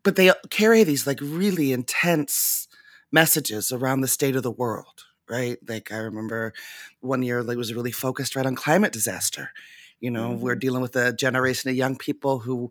but 0.02 0.16
they 0.16 0.30
carry 0.50 0.85
these 0.85 1.07
like 1.07 1.20
really 1.22 1.72
intense 1.72 2.68
messages 3.11 3.72
around 3.72 4.00
the 4.00 4.09
state 4.09 4.37
of 4.37 4.42
the 4.42 4.50
world 4.50 5.04
right 5.30 5.59
like 5.68 5.92
i 5.92 5.96
remember 5.96 6.52
one 7.00 7.22
year 7.22 7.42
like 7.42 7.57
was 7.57 7.72
really 7.72 7.92
focused 7.92 8.37
right 8.37 8.46
on 8.46 8.57
climate 8.57 8.92
disaster 8.92 9.50
you 10.00 10.11
know 10.11 10.30
mm-hmm. 10.30 10.40
we're 10.40 10.57
dealing 10.57 10.83
with 10.83 10.96
a 10.96 11.12
generation 11.12 11.70
of 11.70 11.76
young 11.76 11.96
people 11.96 12.40
who 12.40 12.70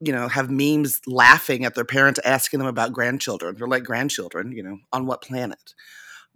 you 0.00 0.12
know 0.12 0.28
have 0.28 0.50
memes 0.50 1.00
laughing 1.06 1.64
at 1.64 1.74
their 1.74 1.84
parents 1.84 2.20
asking 2.24 2.60
them 2.60 2.68
about 2.68 2.92
grandchildren 2.92 3.56
they're 3.56 3.66
like 3.66 3.84
grandchildren 3.84 4.52
you 4.52 4.62
know 4.62 4.78
on 4.92 5.04
what 5.06 5.20
planet 5.20 5.74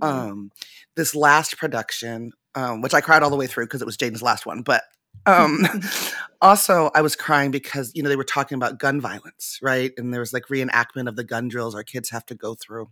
mm-hmm. 0.02 0.30
um 0.30 0.50
this 0.96 1.14
last 1.14 1.56
production 1.56 2.32
um, 2.54 2.80
which 2.80 2.94
I 2.94 3.00
cried 3.00 3.22
all 3.22 3.30
the 3.30 3.36
way 3.36 3.46
through 3.46 3.66
because 3.66 3.82
it 3.82 3.86
was 3.86 3.96
Jaden's 3.96 4.22
last 4.22 4.46
one. 4.46 4.62
But 4.62 4.82
um, 5.26 5.66
also, 6.40 6.90
I 6.94 7.02
was 7.02 7.16
crying 7.16 7.50
because 7.50 7.92
you 7.94 8.02
know 8.02 8.08
they 8.08 8.16
were 8.16 8.24
talking 8.24 8.56
about 8.56 8.78
gun 8.78 9.00
violence, 9.00 9.58
right? 9.62 9.92
And 9.96 10.12
there 10.12 10.20
was 10.20 10.32
like 10.32 10.46
reenactment 10.46 11.08
of 11.08 11.16
the 11.16 11.24
gun 11.24 11.48
drills 11.48 11.74
our 11.74 11.84
kids 11.84 12.10
have 12.10 12.26
to 12.26 12.34
go 12.34 12.54
through. 12.54 12.90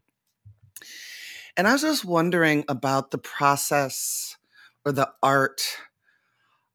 And 1.56 1.66
I 1.66 1.72
was 1.72 1.82
just 1.82 2.04
wondering 2.04 2.64
about 2.68 3.10
the 3.10 3.18
process 3.18 4.36
or 4.84 4.92
the 4.92 5.10
art 5.22 5.62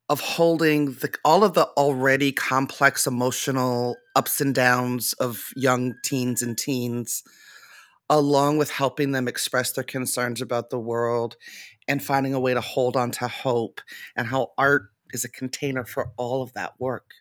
of 0.10 0.20
holding 0.20 0.88
the, 0.88 1.14
all 1.24 1.44
of 1.44 1.54
the 1.54 1.68
already 1.78 2.32
complex 2.32 3.08
emotional 3.08 3.96
ups 4.16 4.42
and 4.42 4.54
downs 4.54 5.14
of 5.14 5.52
young 5.56 5.94
teens 6.04 6.42
and 6.42 6.58
teens 6.58 7.24
along 8.10 8.58
with 8.58 8.70
helping 8.70 9.14
them 9.14 9.30
express 9.30 9.72
their 9.72 9.86
concerns 9.86 10.42
about 10.42 10.70
the 10.70 10.80
world 10.80 11.38
and 11.92 12.02
finding 12.02 12.34
a 12.34 12.40
way 12.40 12.54
to 12.54 12.62
hold 12.62 12.96
on 12.96 13.12
to 13.12 13.28
hope 13.28 13.82
and 14.16 14.26
how 14.26 14.54
art 14.58 14.84
is 15.12 15.26
a 15.26 15.30
container 15.30 15.84
for 15.84 16.14
all 16.16 16.42
of 16.42 16.54
that 16.54 16.72
work. 16.80 17.12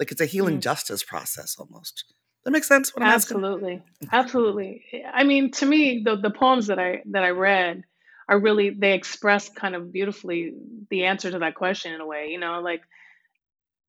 Like 0.00 0.10
it's 0.10 0.20
a 0.20 0.26
healing 0.26 0.58
mm. 0.58 0.62
justice 0.62 1.04
process 1.04 1.54
almost. 1.60 2.12
That 2.44 2.50
makes 2.50 2.66
sense. 2.66 2.92
What 2.92 3.04
I'm 3.04 3.12
Absolutely, 3.12 3.74
asking? 3.74 4.08
absolutely. 4.12 4.82
I 5.14 5.22
mean, 5.22 5.52
to 5.52 5.66
me, 5.66 6.02
the 6.04 6.16
the 6.16 6.30
poems 6.30 6.66
that 6.66 6.78
I 6.80 7.02
that 7.12 7.22
I 7.22 7.30
read 7.30 7.84
are 8.28 8.40
really 8.40 8.70
they 8.70 8.94
express 8.94 9.48
kind 9.48 9.76
of 9.76 9.92
beautifully 9.92 10.54
the 10.90 11.04
answer 11.04 11.30
to 11.30 11.38
that 11.38 11.54
question 11.54 11.92
in 11.92 12.00
a 12.00 12.06
way. 12.06 12.28
You 12.30 12.40
know, 12.40 12.60
like 12.60 12.82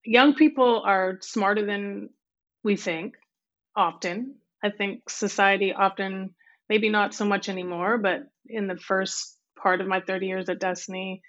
young 0.06 0.36
people 0.36 0.84
are 0.86 1.18
smarter 1.22 1.66
than 1.66 2.10
we 2.64 2.76
think. 2.76 3.16
Often, 3.76 4.36
I 4.64 4.70
think 4.70 5.10
society 5.10 5.74
often, 5.74 6.36
maybe 6.70 6.90
not 6.90 7.16
so 7.16 7.26
much 7.26 7.50
anymore, 7.50 7.98
but 7.98 8.22
in 8.48 8.68
the 8.68 8.78
first 8.78 9.37
part 9.62 9.82
of 9.82 9.88
my 9.88 10.02
30 10.02 10.28
years 10.28 10.50
at 10.50 10.60
Destiny, 10.60 11.22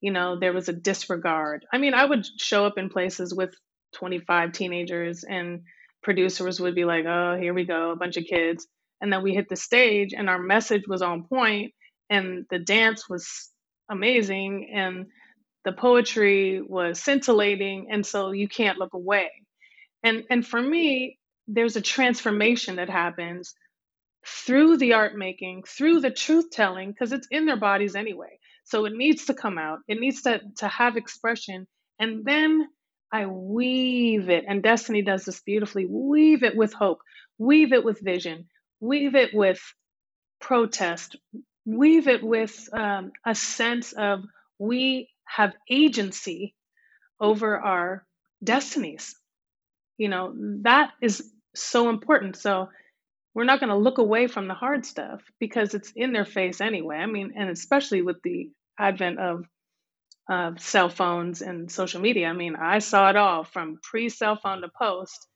you 0.00 0.12
know, 0.12 0.38
there 0.38 0.52
was 0.52 0.68
a 0.68 0.72
disregard. 0.72 1.64
I 1.72 1.78
mean, 1.78 1.94
I 1.94 2.04
would 2.04 2.26
show 2.38 2.66
up 2.66 2.78
in 2.78 2.90
places 2.90 3.34
with 3.34 3.54
25 3.94 4.52
teenagers 4.52 5.24
and 5.24 5.62
producers 6.02 6.60
would 6.60 6.74
be 6.74 6.84
like, 6.84 7.04
oh, 7.06 7.38
here 7.40 7.54
we 7.54 7.64
go, 7.64 7.90
a 7.90 7.96
bunch 7.96 8.16
of 8.16 8.24
kids. 8.24 8.66
And 9.00 9.12
then 9.12 9.22
we 9.22 9.34
hit 9.34 9.48
the 9.48 9.56
stage 9.56 10.12
and 10.16 10.28
our 10.28 10.38
message 10.38 10.84
was 10.86 11.02
on 11.02 11.24
point 11.24 11.72
and 12.10 12.44
the 12.50 12.58
dance 12.58 13.08
was 13.08 13.50
amazing 13.90 14.70
and 14.74 15.06
the 15.64 15.72
poetry 15.72 16.60
was 16.60 17.00
scintillating 17.00 17.88
and 17.90 18.04
so 18.04 18.32
you 18.32 18.48
can't 18.48 18.78
look 18.78 18.94
away. 18.94 19.30
And 20.02 20.24
and 20.30 20.46
for 20.46 20.60
me, 20.60 21.18
there's 21.48 21.76
a 21.76 21.80
transformation 21.80 22.76
that 22.76 22.90
happens 22.90 23.54
through 24.26 24.78
the 24.78 24.94
art 24.94 25.16
making, 25.16 25.64
through 25.66 26.00
the 26.00 26.10
truth 26.10 26.50
telling, 26.50 26.90
because 26.90 27.12
it's 27.12 27.28
in 27.30 27.46
their 27.46 27.58
bodies 27.58 27.96
anyway. 27.96 28.38
So 28.64 28.84
it 28.86 28.94
needs 28.94 29.26
to 29.26 29.34
come 29.34 29.58
out. 29.58 29.80
It 29.88 30.00
needs 30.00 30.22
to, 30.22 30.40
to 30.58 30.68
have 30.68 30.96
expression. 30.96 31.66
And 31.98 32.24
then 32.24 32.68
I 33.12 33.26
weave 33.26 34.28
it, 34.30 34.44
and 34.48 34.62
Destiny 34.62 35.02
does 35.02 35.24
this 35.24 35.40
beautifully 35.40 35.86
weave 35.86 36.42
it 36.42 36.56
with 36.56 36.72
hope. 36.72 36.98
weave 37.38 37.72
it 37.72 37.84
with 37.84 38.00
vision, 38.00 38.48
weave 38.80 39.14
it 39.14 39.34
with 39.34 39.60
protest, 40.40 41.16
weave 41.64 42.08
it 42.08 42.22
with 42.22 42.68
um, 42.72 43.12
a 43.26 43.34
sense 43.34 43.92
of 43.92 44.24
we 44.58 45.08
have 45.24 45.52
agency 45.70 46.54
over 47.20 47.58
our 47.58 48.06
destinies. 48.42 49.14
You 49.98 50.08
know, 50.08 50.34
that 50.62 50.92
is 51.00 51.30
so 51.54 51.88
important. 51.88 52.36
So 52.36 52.68
we're 53.34 53.44
not 53.44 53.60
going 53.60 53.70
to 53.70 53.76
look 53.76 53.98
away 53.98 54.26
from 54.26 54.48
the 54.48 54.54
hard 54.54 54.86
stuff 54.86 55.20
because 55.40 55.74
it's 55.74 55.92
in 55.96 56.12
their 56.12 56.24
face 56.24 56.60
anyway. 56.60 56.96
I 56.96 57.06
mean, 57.06 57.32
and 57.36 57.50
especially 57.50 58.02
with 58.02 58.22
the 58.22 58.50
advent 58.78 59.18
of 59.18 59.44
uh, 60.28 60.52
cell 60.58 60.88
phones 60.88 61.42
and 61.42 61.70
social 61.70 62.00
media. 62.00 62.28
I 62.28 62.32
mean, 62.32 62.56
I 62.56 62.78
saw 62.78 63.10
it 63.10 63.16
all 63.16 63.44
from 63.44 63.78
pre 63.82 64.08
cell 64.08 64.36
phone 64.36 64.62
to 64.62 64.68
post. 64.68 65.26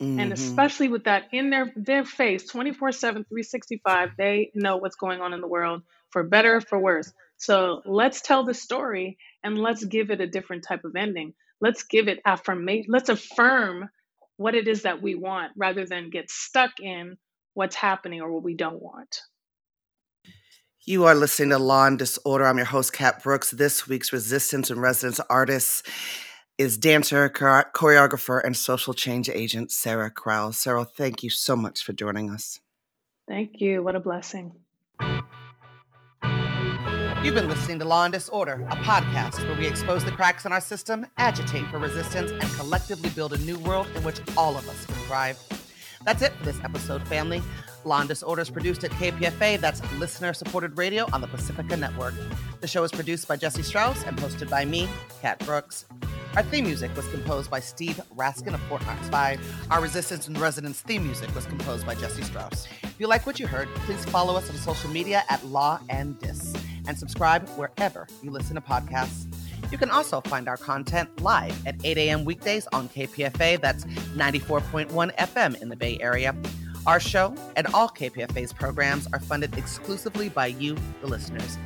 Mm-hmm. 0.00 0.20
And 0.20 0.32
especially 0.32 0.88
with 0.88 1.04
that 1.04 1.24
in 1.32 1.50
their, 1.50 1.72
their 1.74 2.04
face 2.04 2.46
24 2.46 2.92
7, 2.92 3.24
365, 3.24 4.10
they 4.16 4.52
know 4.54 4.76
what's 4.76 4.96
going 4.96 5.20
on 5.20 5.34
in 5.34 5.40
the 5.40 5.48
world 5.48 5.82
for 6.10 6.22
better, 6.22 6.60
for 6.60 6.78
worse. 6.78 7.12
So 7.36 7.82
let's 7.84 8.20
tell 8.20 8.44
the 8.44 8.54
story 8.54 9.18
and 9.42 9.58
let's 9.58 9.84
give 9.84 10.10
it 10.10 10.20
a 10.20 10.26
different 10.26 10.64
type 10.64 10.84
of 10.84 10.94
ending. 10.94 11.34
Let's 11.60 11.82
give 11.82 12.06
it 12.06 12.20
affirmation. 12.24 12.86
Let's 12.88 13.08
affirm 13.08 13.88
what 14.36 14.54
it 14.54 14.68
is 14.68 14.82
that 14.82 15.02
we 15.02 15.16
want 15.16 15.52
rather 15.56 15.84
than 15.84 16.10
get 16.10 16.30
stuck 16.30 16.78
in 16.80 17.18
what's 17.58 17.74
happening 17.74 18.20
or 18.20 18.32
what 18.32 18.44
we 18.44 18.54
don't 18.54 18.80
want. 18.80 19.22
You 20.86 21.04
are 21.06 21.14
listening 21.14 21.50
to 21.50 21.58
Law 21.58 21.86
and 21.86 21.98
Disorder. 21.98 22.46
I'm 22.46 22.56
your 22.56 22.66
host, 22.66 22.92
Kat 22.92 23.20
Brooks. 23.22 23.50
This 23.50 23.88
week's 23.88 24.12
Resistance 24.12 24.70
and 24.70 24.80
Residence 24.80 25.18
artist 25.28 25.86
is 26.56 26.78
dancer, 26.78 27.28
choreographer, 27.28 28.40
and 28.44 28.56
social 28.56 28.94
change 28.94 29.28
agent 29.28 29.72
Sarah 29.72 30.08
Crowell. 30.08 30.52
Sarah, 30.52 30.84
thank 30.84 31.24
you 31.24 31.30
so 31.30 31.56
much 31.56 31.82
for 31.82 31.92
joining 31.92 32.30
us. 32.30 32.60
Thank 33.26 33.60
you. 33.60 33.82
What 33.82 33.96
a 33.96 34.00
blessing. 34.00 34.52
You've 37.24 37.34
been 37.34 37.48
listening 37.48 37.80
to 37.80 37.84
Law 37.84 38.04
and 38.04 38.12
Disorder, 38.12 38.64
a 38.70 38.76
podcast 38.76 39.44
where 39.48 39.58
we 39.58 39.66
expose 39.66 40.04
the 40.04 40.12
cracks 40.12 40.46
in 40.46 40.52
our 40.52 40.60
system, 40.60 41.06
agitate 41.16 41.66
for 41.66 41.78
resistance, 41.78 42.30
and 42.30 42.42
collectively 42.52 43.10
build 43.10 43.32
a 43.32 43.38
new 43.38 43.58
world 43.58 43.88
in 43.96 44.04
which 44.04 44.20
all 44.36 44.56
of 44.56 44.68
us 44.68 44.86
can 44.86 44.94
thrive. 45.06 45.57
That's 46.04 46.22
it 46.22 46.32
for 46.32 46.44
this 46.44 46.58
episode, 46.64 47.06
family. 47.08 47.42
Law 47.84 48.00
and 48.00 48.08
Disorder 48.08 48.42
is 48.42 48.50
produced 48.50 48.84
at 48.84 48.90
KPFA, 48.92 49.60
that's 49.60 49.80
listener 49.94 50.32
supported 50.32 50.76
radio 50.76 51.06
on 51.12 51.20
the 51.20 51.26
Pacifica 51.26 51.76
Network. 51.76 52.14
The 52.60 52.66
show 52.66 52.82
is 52.84 52.92
produced 52.92 53.28
by 53.28 53.36
Jesse 53.36 53.62
Strauss 53.62 54.04
and 54.04 54.16
hosted 54.18 54.50
by 54.50 54.64
me, 54.64 54.88
Kat 55.22 55.38
Brooks. 55.46 55.86
Our 56.36 56.42
theme 56.42 56.66
music 56.66 56.94
was 56.94 57.08
composed 57.08 57.50
by 57.50 57.60
Steve 57.60 58.00
Raskin 58.14 58.54
of 58.54 58.60
Fort 58.62 58.84
Knox 58.86 59.08
5. 59.08 59.66
Our 59.70 59.80
Resistance 59.80 60.28
and 60.28 60.38
Residence 60.38 60.80
theme 60.80 61.04
music 61.04 61.34
was 61.34 61.46
composed 61.46 61.86
by 61.86 61.94
Jesse 61.94 62.22
Strauss. 62.22 62.68
If 62.82 62.94
you 62.98 63.06
like 63.06 63.26
what 63.26 63.40
you 63.40 63.46
heard, 63.46 63.68
please 63.86 64.04
follow 64.06 64.36
us 64.36 64.48
on 64.50 64.56
social 64.56 64.90
media 64.90 65.24
at 65.30 65.44
Law 65.46 65.80
and 65.88 66.18
Dis 66.20 66.54
and 66.86 66.98
subscribe 66.98 67.48
wherever 67.50 68.06
you 68.22 68.30
listen 68.30 68.54
to 68.56 68.60
podcasts. 68.60 69.26
You 69.70 69.78
can 69.78 69.90
also 69.90 70.20
find 70.22 70.48
our 70.48 70.56
content 70.56 71.22
live 71.22 71.66
at 71.66 71.76
8 71.84 71.98
a.m. 71.98 72.24
weekdays 72.24 72.66
on 72.72 72.88
KPFA. 72.88 73.60
That's 73.60 73.84
94.1 73.84 75.14
FM 75.16 75.60
in 75.60 75.68
the 75.68 75.76
Bay 75.76 75.98
Area. 76.00 76.34
Our 76.86 77.00
show 77.00 77.34
and 77.56 77.66
all 77.74 77.88
KPFA's 77.88 78.52
programs 78.52 79.06
are 79.12 79.20
funded 79.20 79.58
exclusively 79.58 80.28
by 80.30 80.46
you, 80.46 80.76
the 81.02 81.06
listeners. 81.06 81.58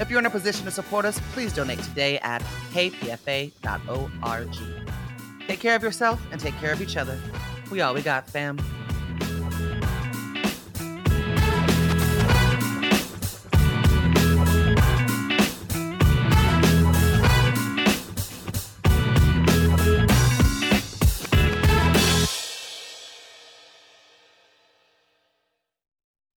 If 0.00 0.08
you're 0.08 0.20
in 0.20 0.26
a 0.26 0.30
position 0.30 0.64
to 0.64 0.70
support 0.70 1.04
us, 1.04 1.20
please 1.32 1.52
donate 1.52 1.80
today 1.80 2.18
at 2.20 2.40
kpfa.org. 2.72 4.56
Take 5.46 5.60
care 5.60 5.76
of 5.76 5.82
yourself 5.82 6.24
and 6.32 6.40
take 6.40 6.54
care 6.54 6.72
of 6.72 6.80
each 6.80 6.96
other. 6.96 7.18
We 7.70 7.82
all 7.82 7.92
we 7.92 8.02
got, 8.02 8.30
fam. 8.30 8.58